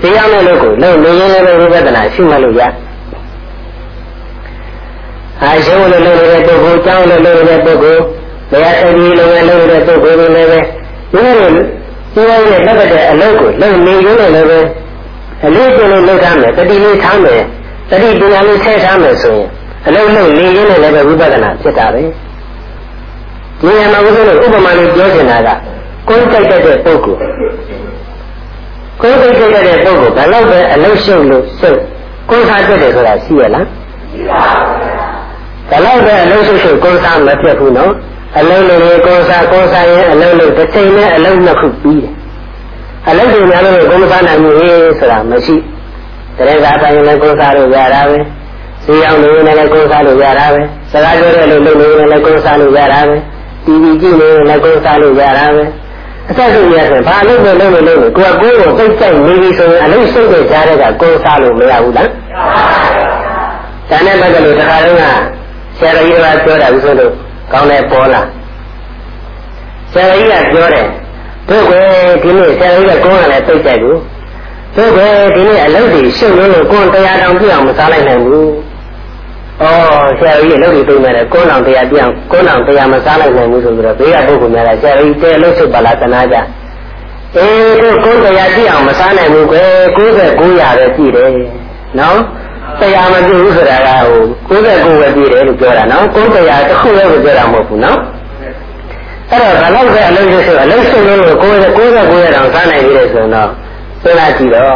[0.01, 2.61] ဇေယျအောင်နဲ့လုပ်ကိုလုံးနေရင်လည်းဝိပဿနာရှုမှတ်လို့ရ။
[5.43, 8.01] အာရှုံးလို့လုပ်နေတဲ့ပုဂ္ဂိုလ်ကြောင်းလို့လုပ်နေတဲ့ပုဂ္ဂိုလ်
[8.51, 10.59] တရားစတိလုပ်နေတဲ့ပုဂ္ဂိုလ်တွေလည်းပဲ
[11.13, 11.35] ဒီလို
[12.13, 14.59] ဒီလိုနဲ့လက်တဲ့အလုပ်ကိုလုပ်နေရင်လည်းပဲ
[15.45, 17.41] အလေးကျလို့လုပ်ထားမယ်တတိလေးထားမယ်
[17.89, 19.47] တတိပညာလေးဆက်ထားမယ်ဆိုရင်
[19.87, 22.05] အလုံးလုံးနေရင်းနဲ့လည်းဝိပဿနာဖြစ်တာပဲဒီ
[23.65, 25.49] နေရာမှာဘုရားတို့ဥပမာလေးပြောချင်တာက
[26.07, 27.19] ကိုယ်ကြိုက်တဲ့ပုဂ္ဂိုလ်
[29.01, 31.79] ကိုယ်ကြိုက်တဲ့ပုဂ္ဂိုလ်ဘယ်တော့ပဲအလုံးရှုပ်လို့ရှုပ်
[32.29, 33.65] ကိုယ်စားတက်တယ်ဆိုတာရှိရလား
[34.11, 34.77] ရှိပါဘူး
[35.69, 37.93] ဘယ်တော့ပဲအလုံးရှုပ်ရှုပ်ကိုယ်စားမဖြစ်ဘူးနော်
[38.39, 42.13] အလုံးလုံးကိုယ်စားကိုယ်စားရင်အလုံးလုံးတစ်ချိန်နဲ့အလုံးနှစ်ခုပြီးတယ်
[43.09, 44.57] အလုပ်တွေများလို့ကိုယ်မစားနိုင်ဘူး
[44.99, 45.55] ဆိုတာမရှိ
[46.37, 48.17] တရေသာတိုင်းလည်းကိုယ်စားလို့ရတာပဲ
[48.83, 50.61] စီအောင်လို့လည်းကိုယ်စားလို့ရတာပဲ
[50.91, 53.15] စကားပြောတဲ့လူလုပ်လို့လည်းကိုယ်စားလို့ရတာပဲ
[53.65, 55.63] တီဗီကြည့်လို့လည်းကိုယ်စားလို့ရတာပဲ
[56.29, 62.09] အသက်ရှင်ရဆိုဘာလို့လဲလို့လို့လို့ကိုယ်ကိုယ်ကိုသိကြိုက်နေပြီဆိုရင်အလုပ်စိတ်တဲ့ကြားတဲ့ကကိုယ်စားလို့မရဘူးလား
[63.89, 65.03] ဒါနဲ့ပတ်သက်လို့တခါတော့က
[65.77, 67.13] ဆရာကြီးကပြောတာဥဆိုလို့
[67.53, 68.21] ကောင်းတယ်ပေါ်လာ
[69.93, 70.87] ဆရာကြီးကပြောတယ်
[71.49, 71.73] တို့က
[72.23, 73.99] ဒီနေ့ဆရာကြီးကကိုယ်ကလည်းသိကြတယ်တို့
[74.97, 74.99] က
[75.35, 78.49] ဒီနေ့အလုပ်တွေရှုပ်လို့ကိုယ်တရားတောင်ပြအောင်မစားလိုက်နိုင်ဘူး
[79.61, 79.65] ဩ
[80.19, 86.37] ဆရာကြီးအလုပ်တွေပြင်ရတယ်ကိုယ်တော်တရားပြအောင်ကိုယ်တော်တရားမစားလိုက်နိုင်ဘူးဆိုပြီးတော့ဘေးကပုဂ္ဂိုလ်များကဆရာကြီးတဲအလုပ်ရှုပ်ပါလားတနာကြ
[87.37, 91.29] အေးတို့ကိုယ်တရားပြအောင်မစားနိုင်ဘူးကွယ်99ရာပဲကြည့်တယ်
[91.99, 92.19] နော်
[92.79, 97.99] တရားမပြည့်ဘူးဆိုတာကဟို99ပဲပြည့်တယ်လို့ပြောတာနော်ကိုယ်တရားတစ်ခုလည်းပြောတာမဟုတ်ဘူးနော်
[99.29, 103.49] အဲ့တော့ဘလောက်ပဲအလုံးရှိဆိုအလုံးရှိလို့ကိုယ်ကိုယ်ကကိုယ်ရအောင်စားနိုင်ပြီလေဆိုတော့
[104.03, 104.75] စဉ်းစားကြည့်တော့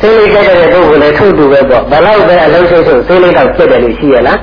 [0.00, 4.38] သိလေးကြတဲ့ပုဂ္ဂိုလ်လည်းထုတူပဲပေါ့ဘလောက်ပဲအလုံးရှိဆိုသိလေးတော့ပြတ်တယ်လို့ရှိရလား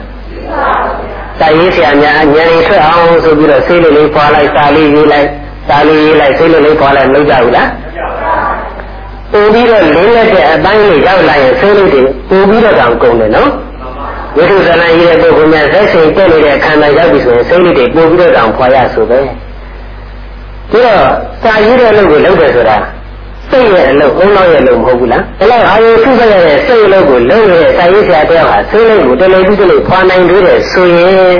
[1.40, 5.28] စာရေးဆရာများဉာဏ်ရည်ထွက်အောင်ဆိုပြီးတော့ဆေးလေးလေးပွားလိုက်စာလေးရေးလိုက်
[5.68, 7.80] စာလေးရေးလိုက်ဆေးလေးလေးပွားလိုက်မလုပ်ကြဘူးလားပို့
[8.20, 8.31] ပြီး
[9.34, 9.74] တော့လင်းလ
[10.22, 13.50] က်တဲ့အပိုင်းလေးရောက်လာရင်ဆေးလေးတွေပို့ပြီးတော့တောင်ကုန်တယ်နော်
[14.36, 19.20] ဝိသုဇနာကြီးတဲ့ပုဂ္ဂိုလ်များဇက်စိန်တက်နေတဲ့ခန္ဓာရောက်ပြီဆိုရင်စိတ်လေးတွေပို့ပြီးတော့တောင်ဖွာရဆိုပဲ
[20.72, 21.04] ပြီးတော့
[21.44, 22.78] စာရေးတဲ့လုပ်ကိုလုပ်တယ်ဆိုတာ
[23.50, 31.34] စိတ်ရဲ့အလုပ်အုံနောက်ရဲ့အလုပ်မဟုတ်ဘူးလားဒါလည်းအာရုံစုစရတဲ့စိတ်အလုပ်ကိုလုပ်နေတဲ့စာရေးဆရာတယောက်ဟာစိတ်လေးကိုတလေးပြီးတလေးဖွာနိုင်သေးတယ်ဆိုရင်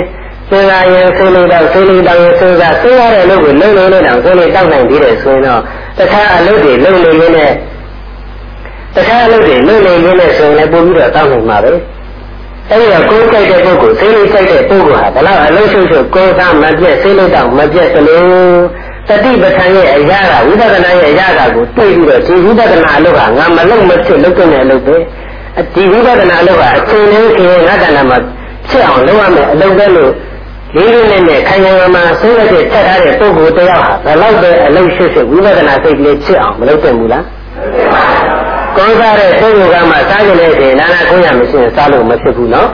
[0.48, 5.60] စဉ်းစားရင်စိတ်လေးတော့စိတ်လေးတောင်းရင်စဉ်းစားစဉ်းစားတဲ့အလုပ်ကိုလုပ်နေနေတော့စိတ်လေးတောက်နိုင်သေးတယ်ဆိုရင်တော့
[5.98, 7.52] တခြားအလုပ်တွေလုပ်နေရင်းနဲ့
[8.94, 11.72] တခြားအလုပ်တွေလုပ်နေရင်းနဲ့ဆိုရင်လည်းပို့ပြီးတော့တောက်နိုင်မှာပဲ
[12.70, 18.22] အဲဒီတော့ကိုယ်ကြိုက်တဲ့ပုဂ္ဂိုလ်စိတ်လေးကြိုက်တဲ့ပုဂ္ဂိုလ်ဟာဘလောက်အလုံးစုံစုံကိုယ်သားမပြတ်စိတ်လေးတော့မပြတ်သလို
[19.08, 24.96] တတိပဋ္ဌာန်ရဲ့အရာကဝိပဿနာရဲ့အရာကကိုတွေ့ပြီးတော့ဒီဝိပဿနာအလုပ်ကငါမလုံးမဖြစ်လုပ်တဲ့အလုပ်ပဲ
[25.74, 28.18] ဒီဝိပဿနာအလုပ်ကအချိန်လေးခင်ငါတဏ္ဍာမှာ
[28.68, 30.12] ဖြစ်အောင်လုပ်ရမယ်အလုပ်ပဲလို့
[30.76, 37.24] လေးလေးနဲ့နဲ့ခိုင်ခိုင်မာမာဆုံးဖြတ်ချက်ထားတဲ့ပုဂ္ဂိုလ်တယောက်ဟာဘယ်လောက်ပဲအလုပ်ရှိရှိဝိပဿနာစိတ်ကလေးဖြစ်အောင်မလုပ်သင့်ဘူးလား
[38.76, 42.68] ကောင်းစားတဲ့ပုဂ္ဂိုလ်ကမှစားကြတဲ့ချိန်နာနာကိုရမရှိရင်စားလို့မဖြစ်ဘူးနော်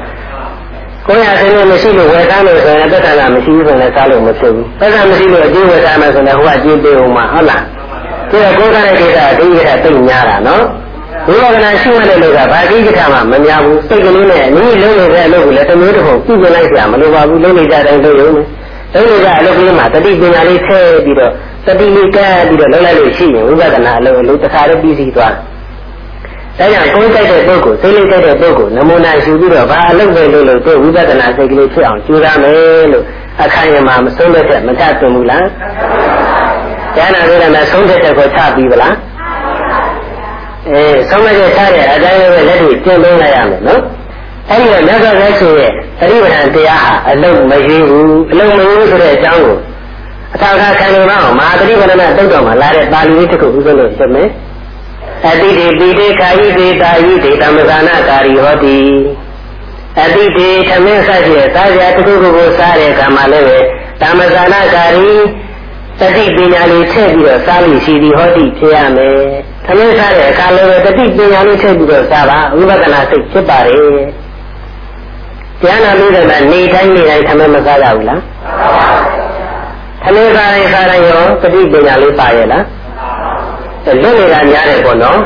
[1.06, 7.62] ကိုရဆင်းလို့မရှိလို့ဝယ်စားလို့ဆိုရင်တက်တာကမရှိဘူးဆိုရင်စားလို့မဖြစ်ဘူးတက်တာမရှိလို့အကျိုးဝယ်စားမယ်ဆိုရင်ဟိုကအကျိုးပေးအောင်မှာဟုတ်လား
[8.30, 10.64] ဒီကကိုယ်စားတဲ့ကိစ္စအဒီကိစ္စသိများတာနော်
[11.26, 18.46] ဘုရားကနာရှိမှတဲ့လူကဘာကိစ္စမှမများဘူးစိတ်ကလေးနဲ့အနည်းလုံးနေတဲ့အလုပ်ကိုလည်းတမျိုးတစ်ခုပြုပြင်လိုက်ကြမလိုပါဘူးလုံးနေကြတိုင်းလုပ်ရုံနဲ့
[18.94, 21.32] အဲ့ဒီကအလုပ်ကလေးမှာတတိပညာလေးထည့်ပြီးတော့
[21.66, 25.57] တတိလေးကပ်ပြီးတော့လုပ်လိုက်လို့ရှိရင်ဝိပဿနာအလုပ်အလုပ်တစ်ခါတော့ပြီးစီးသွားတယ်
[26.58, 33.04] ဒါကြောင့်ကိုယ်ကြိုက်တဲ့ပုဂ္ဂိုလ်စိတ်လေးကြိုက်တဲ့ပုဂ္ဂိုလ်နမူနာယူပြီးတော့ဘာအလုပ်ပဲလုပ်လို့သူဝိပဿနာစိတ်ကလေးဖြစ်အောင်ကြိုးစားမယ်လို့
[33.42, 35.46] အခါရမှာမဆုံးတဲ့ချက်မချသွင်းဘူးလား
[36.96, 38.94] ကျမ်းနာကြတဲ့ဆုံးတဲ့ချက်ကိုချပြီးပလား
[40.68, 43.82] အဲဆုံးမချက်ချတဲ့အတိုင်းပဲလက်တွေကျင့်သုံးလိုက်ရမယ်နော်
[44.50, 49.56] အဲဒီတော့မြတ်စွာဘုရားရှင်ရဲ့ပရိပဒံတရားဟာအလုံးမရင်းဘူးအလုံးမရင်းဆိုတဲ့အကြောင်းကို
[50.34, 54.28] အထာခခံနေမအောင်မဟာပရိပဒနာတုတ်တော်မှာလာတဲ့ပါဠိလေးတစ်ခုဥပလို့ရှင်းမယ်
[55.26, 58.78] အတိတိပိတေခာယိဒေတာယိဒေတမဇာနာကာရီဟောတိ
[60.02, 63.58] အတိတိသမင်းဆက်ရဲ့စားကြတစ်ခုခုကိုစားတဲ့အခါမှာလည်းပဲ
[64.00, 65.10] တမဇာနာကာရီ
[66.00, 69.18] တတိပညာလေးထည့်ပြီးတော့စားလို့ရှိသည်ဟောတိဖြစ်ရမယ်။
[69.66, 73.98] သမင်းစားတဲ့အခါလည်းပဲတတိပညာလေးထည့်ပြီးတော့စားပါဝိပဿနာစိတ်ဖြစ်ပါတယ်။
[75.60, 78.20] တရားနာလို့လည်းနေတိုင်းနေတိုင်းသမမစားရဘူးလား
[80.04, 82.64] သမစားတိုင်းစားတိုင်းရောတတိပညာလေးပါရဲ့လား
[84.02, 85.18] လွတ်နေတာများတယ်ပေါ့နော်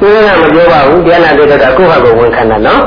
[0.00, 2.82] ဒီကမပြောပါဘူးတရားနာလို့တော့ကိုယ့်ဟာကိုယ်ဝန်ခံတာနော်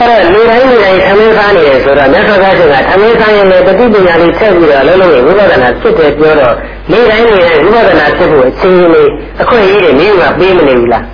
[0.00, 6.54] အဲ့တော့နေတိုင်းနေတိုင်းသမင်းစားနေတယ်ဆိုတော့မြတ်စွာဘုရားရှင်ကသမင်းစားရင်လည်းတတိပညာလေးထည့်ပြီးတော့လုံးလုံးဝိပဿနာဖြစ်တယ်ပြောတော့
[6.92, 9.08] နေတိုင်းနေတိုင်းဝိပဿနာဖြစ်ဖို့အချိန်လေး
[9.42, 11.04] အခွင့်အရေးတွေမျိုးကပေးမနေဘူးလား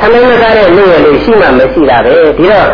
[0.00, 2.68] သမင်းမစားတဲ့လူရလေးရှိမှမရှိတာပဲဒီတော့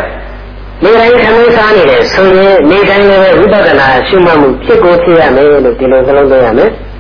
[0.85, 6.71] နေတိုင်းခမင်းစားနေတယ်ဆိုရင်နေတိုင်းလည်းဝိပဿနာရှုမှတ်မှုဖြစ်ကိုဖြစ်ရမယ်လို့ဒီလိုသလုံးသွင်းရမယ်။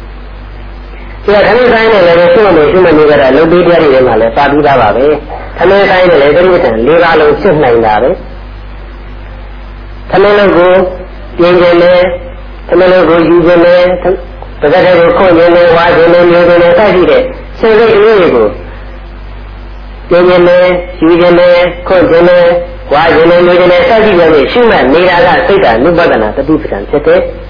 [1.24, 5.04] ဒီကခမင်းဆိုင်နဲ့လည်းရှုမှတ်နေရှုမှတ်နေကြတာလုံပေးတရားတွေမှာလည်းပါပြီးသားပါပဲ။
[5.58, 8.10] ခမင်းဆိုင်နဲ့လည်းတိရိစ္ဆာန်၄ပါးလုံးရှုနိုင်တာပဲ။
[10.10, 10.72] ခမင်းလုံးကို
[11.38, 11.92] ပြင်းကျင်နေ
[12.68, 13.76] ခမင်းလုံးကိုယူကျင်နေ
[14.60, 17.24] ပဇက်တွေကိုခွင့်ကျင်နေဝါကျင်နေမျိုးကျင်နေစသဖြင့်
[17.58, 18.46] စိတ်စိတ်ကလေးတွေကို
[20.08, 20.58] ပြင်းကျင်နေ
[21.02, 21.48] ယူကျင်နေ
[21.88, 22.38] ခွင့်ကျင်နေ
[22.92, 27.20] ဝါရင်နေနေနဲ့စသဖြင့်နဲ့ရှုမှတ်နေတာကစိတ်ဓာတ်နုပဒနာတတိပဒံဖြစ်တယ်။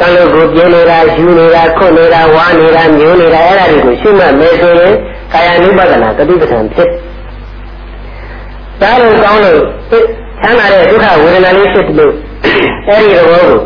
[0.00, 4.94] ကံလို့ကိုပြင်းနေတာယူနေတာခွတ်နေတာဝါနေတာမျိုးနေတာအဲ့ဒါတွေကိုရှုမှတ်မယ်ဆိုရင်
[5.32, 6.88] ကာယ ानु ပဒနာတတိပဒံဖြစ်။
[8.80, 12.14] ဒါလို့ကောင်းလို့ချမ်းသာတဲ့ဒုက္ခဝေဒနာလေးဖြစ်လို့
[12.88, 13.60] အဲ့ဒီသဘောကို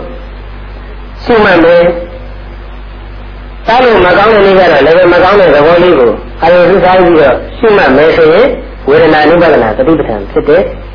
[1.24, 1.82] ရှုမှတ်မယ်။
[3.66, 6.10] ဒါလို့မကောင်းတဲ့နေ့ကတော့လည်းမကောင်းတဲ့သဘောလေးကို
[6.42, 8.46] အာရုံပြုထားပြီးတော့ရှုမှတ်မယ်ဆိုရင်
[8.88, 10.62] ဝေဒနာ ानु ပဒနာတတိပဒံဖြစ်တယ်။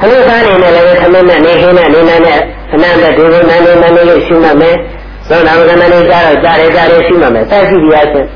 [0.00, 2.40] ခလုသားနေနဲ့လည်းသမင်းနဲ့နေခင်းနဲ့နေနေနဲ့
[2.72, 4.76] အနန္တဒီလိုနန်းနေနန်းနေလို့ရှုမှတ်မယ်။
[5.28, 8.28] သောနာမကနနေကြတော့ကြားတယ်ကြားတယ်ရှုမှတ်မယ်။စိုက်ကြည့်ပြရချင်း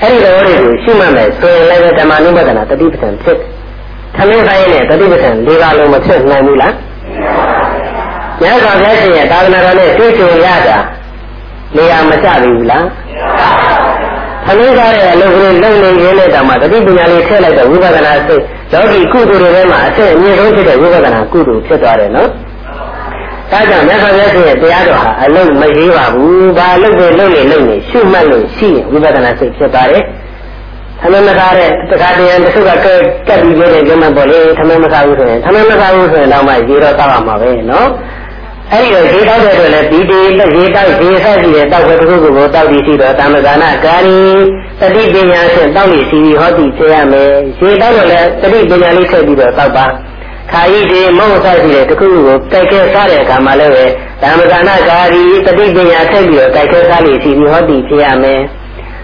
[0.00, 3.38] အဲ့ဒီတော်တွေကိုရှုမှတ်မယ်ဆိုရင်လည်းဓမ္မနုပဒနာတတိပဋ္ဌာန်ဖြစ်။
[4.16, 6.72] သမင်းဆိုင်နဲ့တတိပဋ္ဌာန်၄ပါးလုံးမဖြစ်နိုင်ဘူးလား။
[8.42, 10.78] မြတ်စွာဘုရားရှင်ရဲ့သာသနာတော်နဲ့တွေ့ကြုံရတာ
[11.76, 12.84] နေရာမကျပြီဘူးလား။
[14.46, 18.42] သမင်းသားရဲ့အလုပ်ကလေးလုံနေရင်းနဲ့တောင်မှတတိပညာလေးထည့်လိုက်တော့ဝိပဿနာစိတ်
[18.72, 22.28] လောကီကုသိုလ်တွေထဲမှာအဆက်အမြင့်ဆုံးဖြစ်တဲ့ဝိပဿနာကုသိုလ်ဖြစ်သွားတယ်နော်။
[23.50, 30.04] ဒါကြောင့်မြတ်စွာဘုရားရှင်ရဲ့တရားတော်ဟာအလုံးမရေးပါဘူး။ဘာအလုံးပဲလုံးနေလုံးနေရှုမှတ်လို့ရှိရင်ဝိပဿနာစိတ်ဖြစ်သွားတယ်။
[31.00, 32.86] သမမကားတဲ့တခါတည်းတချို့ကက
[33.28, 37.88] ကပ်ပြီးနေတဲ့ကျမပေါ့လေသမမကားဘူးဆိုရင်သမမကားဘူးဆိုရင်တော့မှရေတော့တောက်ရမှာပဲနော်။
[38.72, 44.18] အဲ့ဒီတော့ရေတောက်တဲ့အတွက်လည်းဒီဒီလက်ရေတောက်ရေဆက်စီတဲ့တောက်ပဲတစ်ခုခုကိုတောက်ပြီးရှိတော့တာမဇာနာကာရီ
[44.80, 49.86] တတိပညာဖြင့်တောက်လို့ရှိပြီးဟောတိဖြစ်ရမယ်ရေတောက်တော့လည်းတတိပညာလေးထည့်ပြီးတော့တောက်ပါ
[50.52, 53.84] ခါဤဒီမဟုတ်ဆိုင်တဲ့တစ်ခုခုကိုတိုက်ခဲစားတဲ့အခါမှာလည်းပဲ
[54.22, 58.40] တာမဇာနာကာရီတတိပညာထည့်ပြီးတော့တိုက်ခဲစားလို့ရှိပြီးဟောတိဖြစ်ရမယ်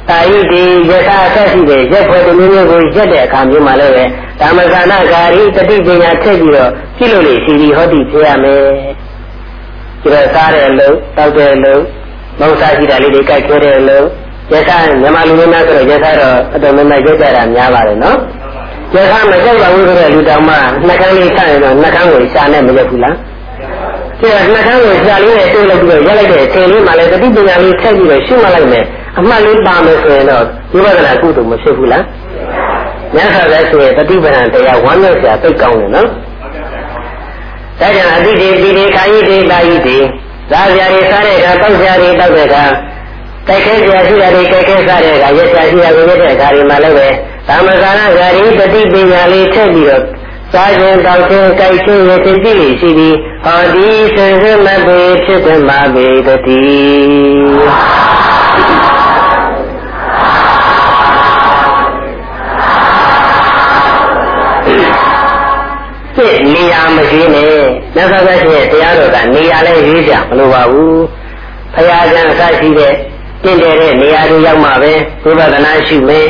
[0.08, 4.04] တာယိတိယထာဆက်ရှိတဲ့ရက်ဖွယ်တစ်မျိုးမျိုးကိုရက်တဲ့အခါမျိုးမှာလည်းပဲ
[4.40, 8.62] ဓမ္မဇာနာကာရီတတိပညာထည့်ပြီးတော့ပြုလို့လေရှိပြီးဟောတိဖြစ်ရမယ်
[10.02, 11.82] ကျတော့စားတဲ့အလုံးတောက်တဲ့အလုံး
[12.38, 14.06] မောင်စားရှိတာလေးတွေကြိုက်ခဲတဲ့အလုံး
[14.52, 18.16] ရသမြန်မာလူမျိုးများဆိုတော့ရသတော့အတော်များများရုပ်ကြတာများပါတယ်နော်
[18.94, 20.54] ရသမကြောက်ပါဘူးဆိုတဲ့လူတောင်မှ
[20.86, 23.16] နှကန်းလေးဆက်ရင်တော့နှကန်းကိုရှာနဲ့မရက်ဘူးလား
[24.20, 28.84] ကျတော့နှကန်းကိုရှာလေးနဲ့တိုးလိုက်ပြီးတော့ရက်လိုက်တဲ့အချိန်လေးမှလည်းတတိပညာလေးထည့်ပြီးတော့ရှုမှတ်လိုက်မယ်
[29.18, 32.04] အမှတ်လေးပါမယ်ဆိုရင်တော့ဝိပဿနာကုသိုလ်မဖြစ်ဘူးလား
[33.14, 36.08] မြတ်စွာဘုရားဆိုရင်တတိပဒံတရားဝမ်းမြောက်စရာသိကောင်းတယ်နော်
[37.80, 39.98] ဒါကြောင့်အတိတေပိတေခာယိတေတာယိတေ
[40.50, 42.64] သာစရာတွေစားတဲ့အခါတောက်စရာတွေတောက်တဲ့အခါ
[43.46, 47.08] တိုက်ခဲစရာရှိတာတွေကြိုက်ခဲစားတဲ့အခါရက်စရာရှိတာကိုရက်တဲ့အခါဒီမှာလည်းပဲ
[47.48, 50.02] သာမဇာနာဂာရီတတိပညာလေးထည့်ပြီးတော့
[50.52, 56.62] စားခြင်းတောက်ခြင်းကြိုက်ခြင်းရည်တည်လေးရှိပြီးဟောဒီစင်စမပေဖြစ်တယ်မှာပေတတိ
[66.16, 67.51] စစ်နေရာမရှိနဲ့
[67.94, 71.02] မြတ်စွာဘုရားရှင်ရဲ့တရားတော်ကနေရာလဲရွေးကြမလိုပါဘူး
[71.74, 72.92] ဖရာကျန်အစရှိတဲ့
[73.42, 74.92] တင့်တယ်တဲ့နေရာတွေရောက်မှပဲ
[75.24, 76.28] ဝိပဿနာရှိမယ်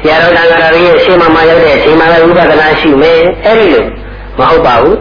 [0.00, 3.84] ဆရာတော်တန်ခါတော်ရဲ့ရှေ့မှာမှရောက်တဲ့အချိန်မှာပဲဝိပဿနာရှိမယ်အဲ့ဒီလို
[4.38, 4.98] မဟုတ်ပါဘူး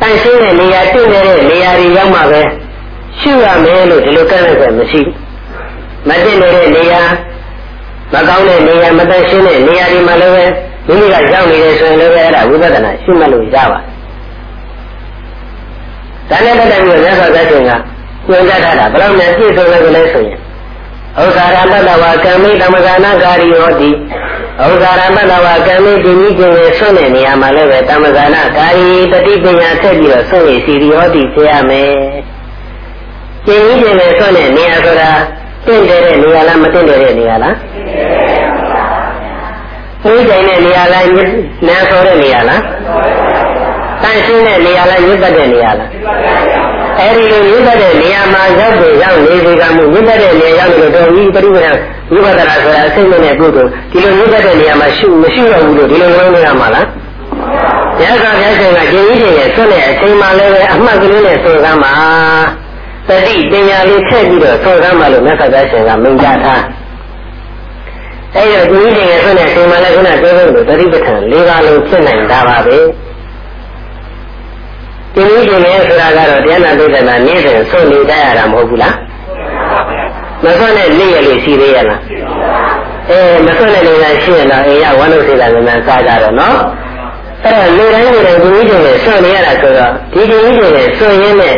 [0.00, 2.42] တန်ရှင်းတဲ့နေရာတင့်နေတဲ့နေရာတွေရောက်မှပဲ
[3.20, 5.02] ရှုရမယ်လို့ဒီလိုကန့်လိုက်ပဲမရှိ
[6.08, 7.02] မတင့်နေတဲ့နေရာ
[8.12, 10.44] မကောင်းတဲ့နေရာမတန်ရှင်းတဲ့နေရာတွေမှာလည်းပဲ
[10.86, 13.80] မိမိကရောက်နေတယ်ဆိုရင်လည်းပဲအဲ့ဒါဝိပဿနာရှုမှတ်လို့ရပါ
[16.30, 17.72] ဒါနဲ့ပတ်သက်ပြီးမြတ်စွာဘုရားရှင်က
[18.28, 20.38] ညွှန်ကြားထားတာဘယ်လောက်များပြည့်စုံလဲလဲဆိုရင်
[21.18, 31.94] ဥက္ခာရမတ္တဝကံမိသမဂနာကာရီဟောတိဥက္ခာရမတ္တဝကံမိဒီနည်းကျင်ရဲ့ဆွတဲ့နေရာမှာလည်းပဲသမဂနာကာရီတတိပညာဆက်ပြီးတော့ဆွရစီရီဟောတိဖြစ်ရမယ်
[33.46, 35.10] ကျင်ကြီးကျင်ရဲ့ဆွတဲ့နေရာဆိုတာ
[35.66, 37.54] တင့်တယ်တဲ့နေရာလားမတင့်တယ်တဲ့နေရာလား
[40.04, 41.06] သိကြတဲ့နေရာလား
[41.66, 42.62] နန်းဆိုတဲ့နေရာလား
[44.02, 45.88] တန်ရှင်းတဲ့နေရာလားညစ်ပတ်တဲ့နေရာလား
[47.00, 51.76] အဲဒီလိုညစ်ပတ်တဲ့နေရာမှာရောက်ပြီးရောက်နေစေကမှုညစ်ပတ်တဲ့နေရာရောက်လို့တော့ဒီပရိပဒ
[52.12, 56.86] ဝိပဿနာဆိုတာအစိမ့်နဲ့ပုဂ္ဂိုလ်ဒီလိုညစ်ပတ်တဲ့နေရာမှာရှုမရှိတော့ဘူးလို့ဒီလိုလုံးနေရမှာလား
[58.02, 61.92] ရသော်ဘုရားရှင်ကကျင်ကြီးရဲ့ဆွတဲ့အချိန်မှလည်းပဲအမှတ်ကလေးနဲ့ဆိုကမ်းမှာ
[63.08, 66.62] တတိပညာလေးထည့်ပြီးတော့ဆိုကမ်းမှာလို့မြတ်စွာဘုရားရှင်ကမိန့်ကြားထား
[68.36, 72.78] အဲဒီတော့ကျင်ကြီးရဲ့ဆွတဲ့အချိန်မှလည်းခုနပြောခဲ့လို့တတိပဋ္ဌာန်၄ပါးလုံးဖြစ်နိုင်တာပါပဲ
[75.14, 78.94] ကျင်ကြီးကျင်နေဆိုတာကတော့တရားနာပိဋကနာနေ့စဉ်ဆုံးနေကြရတာမဟုတ်ဘူးလား
[80.44, 82.00] မဆွနဲ့နေ့ရလို့ရှိသေးရလား
[83.10, 86.58] အဲမဆွနဲ့နေလားရှိရင်တော့အေးရဝမ်းလို့စေတာလည်းမှစားကြတော့နော်
[87.44, 91.56] အဲ့တော့လူတိုင်းလူတိုင်းကျင်ကြီးကျင်နေဆွနေရတာဆိုတော့ဒီကျင်ကြီးကျင်နေဆွရင်းနဲ့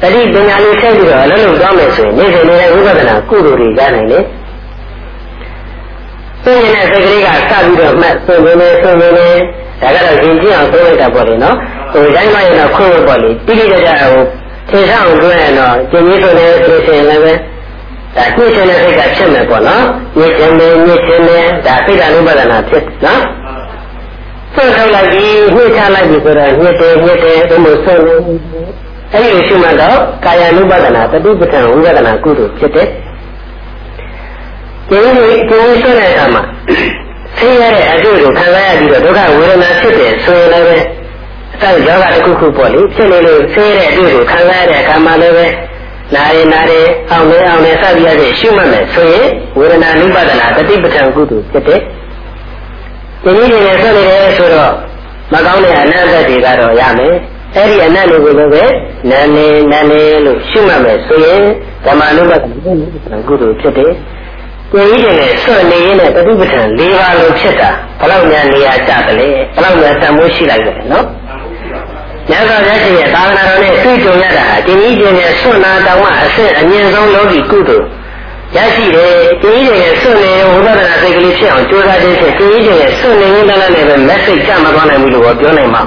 [0.00, 4.24] တတိပညာလေးဆက်ပြီးတော့အလုံးလုံးသွားမယ်ဆိုရင်နေ့စဉ်နေတဲ့ဝိပဿနာကုသိုလ်တွေရနိုင်တယ်
[6.46, 9.28] သိနေတဲ့စိတ်ကလေးကစပြီးတော့မှတ်ဆွနေနေဆွနေနေ
[9.80, 11.56] ဒါကတော့ရှင်ကြည့်အောင်ဆိုလိုက်တာပေါ့လေနော်
[11.92, 14.22] ဟိုတိုင်းမရင်တော့ခွင့်လို့ပေါ့လေတိတိကျကျဟို
[14.70, 17.32] သင်ဆောင်တွဲတော့ကျင်ကြီးဆိုနေဆိုရှင်လည်းပဲ
[18.16, 19.84] ဒါညှိရှင်တဲ့စိတ်ကဖြစ်မယ်ပေါ့နော်
[20.18, 23.22] ညှိရှင်နေညှိရှင်နေဒါစိတ်ကနုပဒနာဖြစ်နော်
[24.54, 28.14] ဆွတ်ထုတ်လိုက်ပြီးညှိချလိုက်ပြီးဆိုတော့ညှိတယ်ညှိတယ်ဒီလိုဆွတ်နေ
[29.12, 32.88] အဲဒီလိုရှိမှတော့ကာယ ानु ပဒနာတတိပဋ္ဌာန်ဝိပဒနာကုသိုလ်ဖြစ်တယ်
[34.90, 35.12] ဒီလို
[35.50, 36.42] ကိုယ်ဆွတ်တဲ့အခါမှာ
[37.36, 40.78] ဆင်းရဲတဲ့အကျိုးကိုခံစားရပြီးတော့ဒုက္ခဝေဒနာဖြစ်တယ်ဆိုရင်လည်းပဲ
[41.54, 45.46] အသောယောဂတစ်ခုခုပေါ့လေဖြစ်နေလို့ဆင်းရဲတဲ့အကျိုးကိုခံစားရတဲ့အခါမှာလည်းပဲ
[46.14, 46.80] နာရီနာရီ
[47.10, 49.26] အောင်နေအောင်နေစသည်အချင်းရှုမှတ်မယ်ဆိုရင်
[49.58, 51.80] ဝေဒနာနုပဒနာတတိပဋ္ဌာန်ကုသိုလ်ဖြစ်တယ်။
[53.22, 54.72] ဒီနည်းနဲ့ဆက်နေတယ်ဆိုတော့
[55.32, 57.14] မကောင်းတဲ့အနတ္တတွေကတော့ရမယ်။
[57.56, 58.64] အဲ့ဒီအနတ္တတွေကိုလည်းပဲ
[59.10, 61.42] နာနေနာနေလို့ရှုမှတ်မယ်ဆိုရင်
[61.84, 62.44] ဓမ္မနုပဒ
[63.10, 63.92] နာကုသိုလ်ဖြစ်တယ်။
[64.72, 71.06] ကိုယ်ကြီးတွေနဲ့ဆွနေရင်းနဲ့ပฏิပဋ္ဌာန်၄ပါးလုံးဖြစ်တာဘယ်လောက်များနေရာကျတယ်လဲဘယ်လောက်များတန်ဖိုးရှိလိုက်လဲနော်
[72.30, 77.86] ညသောရရှိရဲ့သာသနာတော်နဲ့တွေ့ကြုံရတာဟာဒီကြီးတွေနဲ့ဆွနာတောင်မှအဆင့်အမြင့်ဆုံးလောကီကုသိုလ်
[78.56, 79.12] ရရှိတယ်
[79.42, 85.82] ဒီကြီးတွေနဲ့ဆွနေဝိပဿနာစိတ်ကလေးဖြစ်အောင်ကြိုးစားခြင်းဖြင့်ဒီကြီးတွေနဲ့ဆွနေရင်းလည်းလည်းပဲ message ကြမသွားနိုင်ဘူးလို့ပြောနိုင်မှာ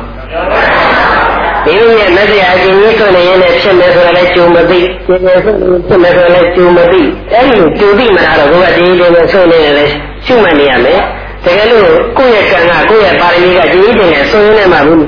[1.66, 5.54] ဒီလိုနဲ့မတရားအကျဉ်းကြီးဆိုနေရင်လည်းဖြစ်မယ်ဆိုတော့လည်းကြုံမသိကျင်တယ်ဆို
[5.88, 7.02] ဖြစ်မယ်ဆိုတော့လည်းကြုံမသိ
[7.34, 9.94] အဲဒီလိုကြုံသိမှတော့ဘုရားဒီလိုနဲ့ဆိုနေတယ်လည်း
[10.26, 11.00] ရှုမှတ်နေရမယ်
[11.46, 15.06] တကယ်လို့ကိုယ့်ရဲ့ကံကကိုယ့်ရဲ့ပါရမီကဒီလိုနဲ့ဆိုရင်လည်းမှဘူး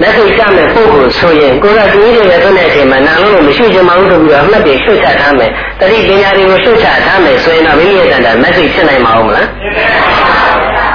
[0.00, 9.46] လက်စိတ်ကြမဲ့ပုဂ္ဂိုလ်ဆိုရင်ကိုယ်ကဒီလိုနဲ့ဆိုတဲ့အချိန်မှာနာလို့မရှိချင်မှဘူးဆိုပြီးတော့အမှတ်တွေရှုချထားမယ်တတိပညာတွေကိုရှုချထားမယ်ဆိုရင်တော့မိမိရဲ့တန်တာမက်ဆေ့ဖြစ်နိုင်မှာမလား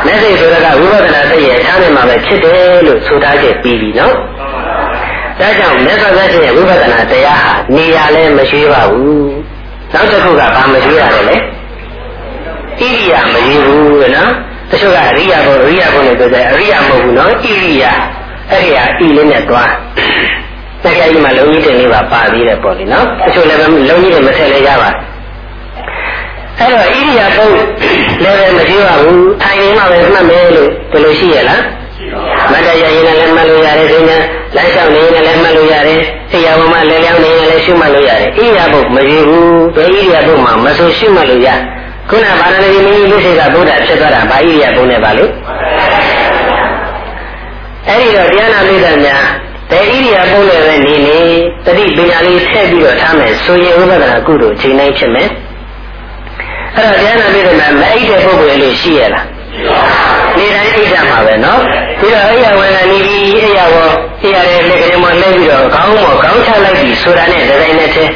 [0.05, 4.15] မက်ဆေ့ဆိုတာကဝိပဿနာစိတ်ရဲ့ထားနေမှာပဲဖြစ်တယ်လို့ဆိုထားချက်ပြီးပြီနော်
[5.39, 9.31] ဒါကြောင့်မြတ်စွာဘုရားရှင်ရဲ့ဝိပဿနာတရားဟာနေရာလည်းမရှိပါဘူး
[9.93, 14.31] နောက်တစ်ခုကဘာမရှိရတယ်လဲဣရိယာမရှိဘူးနော်
[14.69, 17.91] တချို့ကအရိယာဘုအရိယာဘုနဲ့ပြောတယ်အရိယာမဟုတ်ဘူးနော်ဣရိယာ
[18.51, 19.69] အဲ့ဒီဟာဣလေးနဲ့တွား
[20.83, 23.69] တကယ်ကြီးမှလုံကြီးတင်လေးပါပါသေးတယ်ပေါ့လေနော်တချို့လည်းလုံ
[24.01, 24.89] ကြီးတွေမထည့်လဲရပါ
[26.59, 27.45] အဲ့တော့ဣရိယာဘု
[28.23, 31.61] လည်းမရှိပါဘူးထိုင်နေမှပဲမှတ်မယ်လို့ဒီလိုရှိရလား
[32.51, 34.21] မတ္တရရင်လည်းမှတ်လို့ရတယ်ဒီနေ့
[34.55, 36.01] လမ်းလျှောက်နေရင်လည်းမှတ်လို့ရတယ်။
[36.33, 41.49] အိယာဘုံမှာလဲလျောင်းနေရင်လည်းရှုမှတ်လို့ရတယ်။အိယာဘုံမရှိဘူး။ဘယ်အိယာဘုံမှာမဆိုရှုမှတ်လို့ရ။
[42.09, 45.31] ခုနဗာရဏသီမင်းကြီးလူစိတ်ကဗုဒ္ဓဖြစ်သွားတာဗာအိယာဘုံနဲ့ပါလို့။
[47.87, 49.23] အဲ့ဒီတော့တရားနာမိတ်တယ်များ
[49.71, 51.19] တဣရိယာပုံနဲ့ပဲနေနေ
[51.65, 55.29] တတိပညာလေးဆက်ပြီးတော့ထားမယ်ဆိုရင်ဥပဒနာကုသိုလ်ချိန်တိုင်းဖြစ်မယ်။
[56.75, 59.25] အဲ့တော့တရားနာမိတ်တယ်များမအိတ်တဲ့ပုဂ္ဂိုလ်လေးရှိရလား။
[60.39, 61.61] နေတိုင်းအိတ်ကြမှာပဲနော်
[61.99, 63.75] ပြီးတော့အဲ့ရဝင်လာနေပြီးအဲ့ရဝ
[64.21, 68.13] အဲ့ရတဲ့လက်ကလေးမှလှည့်ပြီးတော့ခေါင်းပေါ်ခေါင်းချလိုက်ပြီးဆိုတာနဲ့ဒီဇိုင်းနဲ့ချင်း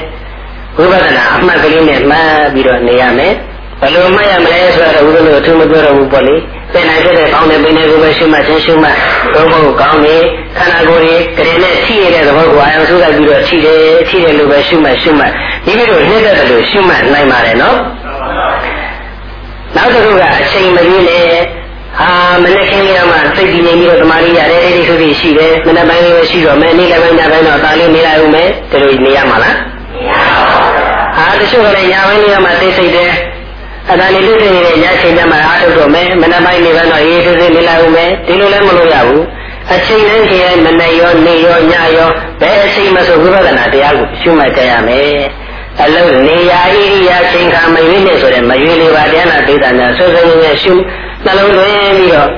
[0.78, 3.34] ဝိပဿနာအမှတ်ကလေးနဲ့မှတ်ပြီးတော့နေရမယ်
[3.82, 6.36] ဘယ်လိုမှတ်ရမလဲဆိုတော့ဦးဇင်းတို့အထူးမပြောတော့ဘူးပေါ့လေ
[6.74, 8.98] ပြန်နိုင်တဲ့ကောင်းတဲ့ပင်တွေကိုပဲရှုမှတ်ချင်းရှုမှတ်
[9.34, 10.16] ဘုံဘုံကောင်းနေ
[10.58, 15.32] ခန္ဓာကိုယ်ကြီးကြင်နဲ့ထိရတဲ့သဘောကိုအာရုံစုလိုက်ပြီးတော့ထိတယ်ထိတယ်လို့ပဲရှုမှတ်ရှုမှတ်
[15.66, 17.78] ဒီလိုနှိမ့်တဲ့လို့ရှုမှတ်နိုင်ပါတယ်နော်
[19.76, 21.28] နောက်တစ်ခုကအချိန်မကြီးနဲ့
[22.00, 22.10] ဟာ
[22.44, 29.56] မနေ့ခင်းလေးမှစိတ်တည်ငြိမ်ပြီးတော့တမာရီရတယ်အဲ့ဒီဆိုပြီးရှိတယ်မနေ့ပိုင်းလေးရှိတော့မယ်နေ့လည်းပိုင်းညပိုင်းတော့တာလေးနေလိုက်ဦးမယ်ဒီလိုနေရမှာလား
[29.94, 30.72] မရပါဘူး
[31.16, 33.12] ဟာတချို့ကလည်းညပိုင်းလေးမှသိစိတ်တယ်
[33.88, 39.24] အဲ့ဒါလေးတွေ့နေတဲ့ညချိန်ကျမှအားထုတ်တော့မယ်မနေ့ပိုင်းနေပိုင်းတော့အေးသေးသေးနေလိုက်ဦးမယ်ဒီလိုလည်းမလို့ရဘူး
[39.74, 42.10] အချိန်တိုင်းခရိုင်မနေ့ရောနေ့ရောညရော
[42.42, 45.22] ဘယ်အချိန်မှဆိုဝိပဿနာတရားကိုရှုမှတ်ကြရမယ်
[45.82, 50.74] အလုံးနေရာဣရိယာချိန်ခါမရွေးနဲ့ဆိုတဲ့မရွေးလေးပါတရားနာဒေသနာဆွေးဆွေးငယ်ရှု
[51.26, 52.30] နှလုံးသွင်းပြီးတော့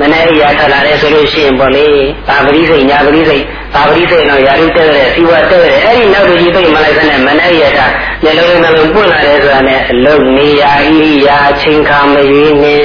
[0.00, 1.86] မနေ့ကရထလာတယ်ဆိုလို့ရှိရင်ပေါ့လေ
[2.28, 7.86] ပါပရိစိတ်ညာပရိစိတ်ပါပရိစိတ်တော့ယာရုတက်တဲ့စီဝတ်တက်တဲ့အဲ့ဒီနောက်တစ်ကြီးသိမလိုက်စနဲ့မနေ့ရတာ
[8.22, 12.84] မျက်လုံးနှလုံးပွင့်လာတယ်ဆိုတာနဲ့အလုံးနေရာဣရိယာချိန်ခါမရွေးနဲ့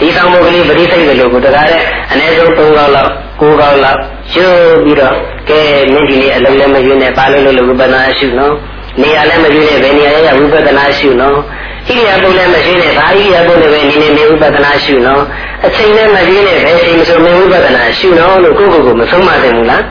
[0.00, 3.10] ဒီဆောင်မှုကလေးပရိစိတ်လို့ကိုတကားတဲ့အနည်းဆုံး၃កောက်လောက်
[3.40, 4.00] ၉កောက်လောက်
[4.32, 4.46] ရှု
[4.84, 5.16] ပြီးတော့
[5.48, 5.60] ကဲ
[5.92, 8.54] မင်းဒီနေ့အလုံးလည်းမရွေးနဲ့ပါလို့လို့ဝိပဿနာရှုနော်
[9.02, 11.38] နေရာလည်းမရွေးနဲ့ဘယ်နေရာရဝိပဿနာရှုနော်
[11.86, 15.22] ဣရိယာပုလည်းမရှိနဲ့ဘာဣရိယာပုလည်းပဲနေနေနေဥပဒနာရှုနော်
[15.66, 19.82] အချိန်နဲ့မကြီးနဲ့ဘယ်ချိန်မဆိုနေဥပဒနာရှုနော်လို့ကိုယ့်ကိုယ်ကိုမဆုံးမသိဘူးလား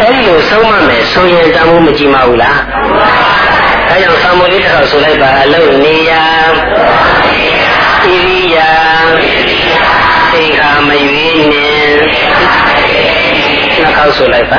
[0.00, 2.58] အဲ့ဒီလိုဆုံးမမယ်ဆိုရင်တမှုမကြည့်မဘူးလား
[3.90, 6.24] အဲကြောင့်သံမောလေးတစ်ခေါက်ဆိုလိုက်ပါအလုံးနေရာ
[8.04, 8.70] ဣရိယာ
[10.32, 12.04] သိခာမရွေးနဲ့နှ
[13.84, 14.52] စ်ခေါက်ဆိုလိုက်ပ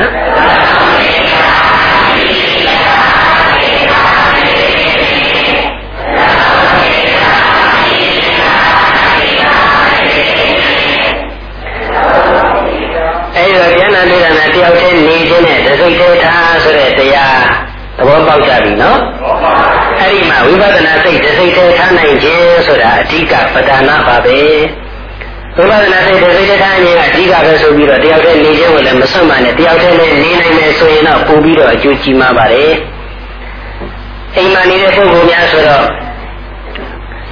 [18.00, 18.98] သဘောပေါက်ကြပြီနော်
[20.00, 24.38] အဲ့ဒီမှာဝိပဿနာစိတ်တစိတ်တည်းထားနိုင်ခြင်းဆိုတာအဓိကပဒနာပါပဲ
[25.56, 32.72] ဝိပဿနာစိတ်တစိတ်တည်းထားခြင်းကအဓိကပဲဆိုပြီးတော့တယောက်တည်းနေခြင်းကိုလည်းမဆွတ်မှနဲ့တယောက်တည်းလည်းနေနိုင်မယ်ဆိုရင်တော့ပို့ပြီးတော့အကျိုးကြီးမှာပါတယ်
[34.36, 35.86] အိမ်မှာနေတဲ့ပုဂ္ဂိုလ်များဆိုတော့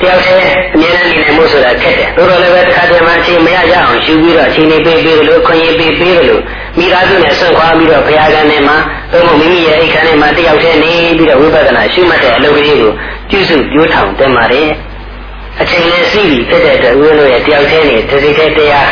[0.00, 6.42] တယောက်တည်းအမြဲတမ်းနေနိုင်မှုဆိုတာခက်တယ်။သို့တော်လည်းပဲတစ်ခါတည်းမှအချိန်မရရအောင်ယူပြီးတော့အချိန်လေးပေးပေးလို့ခွင့်ရပေးပေးလို့
[6.78, 8.76] မိသားစုနဲ့ဆွန့်ခွာပြီးတော့ဘုရားကံထဲမှာ
[9.12, 12.92] သို့မဟုတ်မိမိရဲ့အိတ်ခန်းထဲမှာတယောက်တည်းနေပြီးတော့ဝိပဿနာရှုမှတ်တဲ့အလုပ်ကလေးကို
[13.30, 14.68] ပြုစုပြောထောင်တင်ပါတယ်။
[15.60, 18.88] အချိန်လေးစီးပြီးဖြစ်တဲ့အတွက်ဦးလို့ရဲ့တယောက်တည်းနေတစ်စိတ်တည်းတရား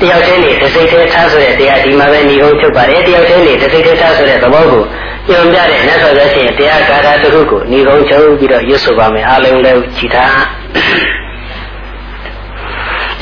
[0.00, 4.84] တယောက်တည်းနေတစ်စိတ်တည်းထားဆိုတဲ့တရားဒီမှာပဲညီဟုတ်ချုပ်ပါတယ်တယောက်တည်းနေတစ်စိတ်တည်းထားဆိုတဲ့သဘောကို
[5.30, 10.32] ညွန်ပြတဲ့မြတ်စွာဘုရားရှင်တရားကာရတစ်ခုကိုညီကုန်းချုပ်ပြီးတော့ရွတ်ဆိုပါမယ်အားလုံးလည်းကြည်ထား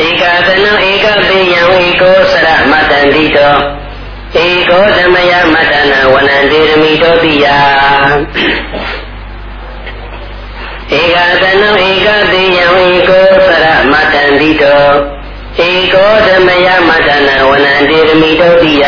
[0.04, 3.54] ဧကသနဧကပိယံဧကောစရမတန္တိတော
[4.44, 7.46] ဧကောသမယမတနာဝနံတေရမိတောတိယ
[11.00, 14.84] ဧကသနဧကပိယံဧကောစရမတန္တိတော
[15.25, 15.25] ဧ
[15.94, 18.84] ကောသမယမတနာဝနံတေရမိတောတိယ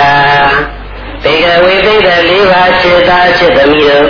[1.22, 4.06] ဘေကဝေပိဒလေးပါးစေတာစေသမီးတို့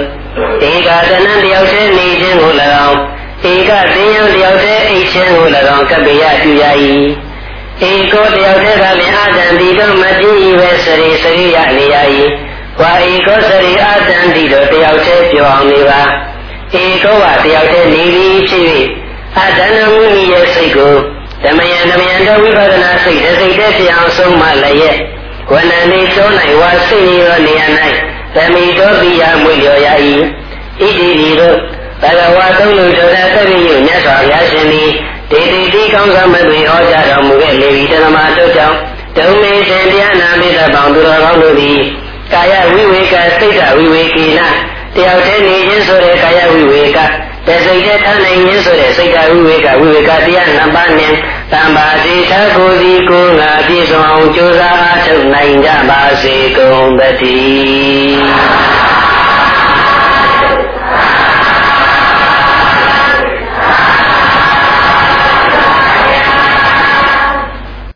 [0.71, 2.53] ဧကတနံတယောက်တည်းနေခြင်းကို၎
[2.87, 2.97] င်း
[3.53, 6.65] ဧကသိယံတယောက်တည်းအိခြင်းကို၎င်းကပ္ပိယပြုရ၏
[7.91, 11.97] ဧကောတယောက်တည်းကလည်းအာတံတိတို့မတည်၏ပဲစရိစရိယနေရ၏
[12.81, 16.03] ဝါဧကောစရိအာတံတိတို့တယောက်တည်းပြောင်းနေပါ
[16.83, 18.65] ဧကောဝတယောက်တည်းနေပြီးဖြစ်၍
[19.39, 20.97] အတ္တနမုနိရဲ့စိတ်ကို
[21.45, 24.99] ဓမ္မယံဓမ္မယံတို့ဝိပဿနာစိတ်တစ်စိတ်တည်းဖြစ်အောင်ဆုံးမလည်း
[25.53, 26.29] ဝဏ္ဏနေသော၌
[26.61, 27.63] ဝါစိတ်ရောနေရ၌
[28.35, 29.89] သမိတော်ပိယမွေလျော်ရ၏
[30.81, 31.57] ဣတိဒီတို့
[32.03, 34.91] ဘဂဝါသုံးလူတော်တဲ့သတိယမြတ်စွာဘုရားရှင်သည်
[35.31, 38.77] ဒေတိတိကောင်းဆောင်မသွေဟောကြားတော်မူခဲ့လေဒီတဏမာတို့ကြောင့်
[39.17, 41.79] ဒုံမေရှင်တရားနာမိတပေါင်းသူတော်ကောင်းတို့သည်
[42.33, 44.41] ကာယဝိဝေကစိတ်ဓဝိဝေကိန
[44.95, 46.99] တယောက်တည်းနေခြင်းဆိုတဲ့ကာယဝိဝေက
[47.49, 51.13] တစိတ်တဲ့ထားနိုင်ခြင်းဆိုတဲ့စိတ်ဓဝိဝေကဝိဝေကတရားနှစ်ပါးနဲ့
[51.53, 58.98] တမ္ပါတိသကိုစီကိုငါပြည့်စုံအောင်ကြိုးစားအားထုတ်နိုင်ကြပါစေကုန်သတည်း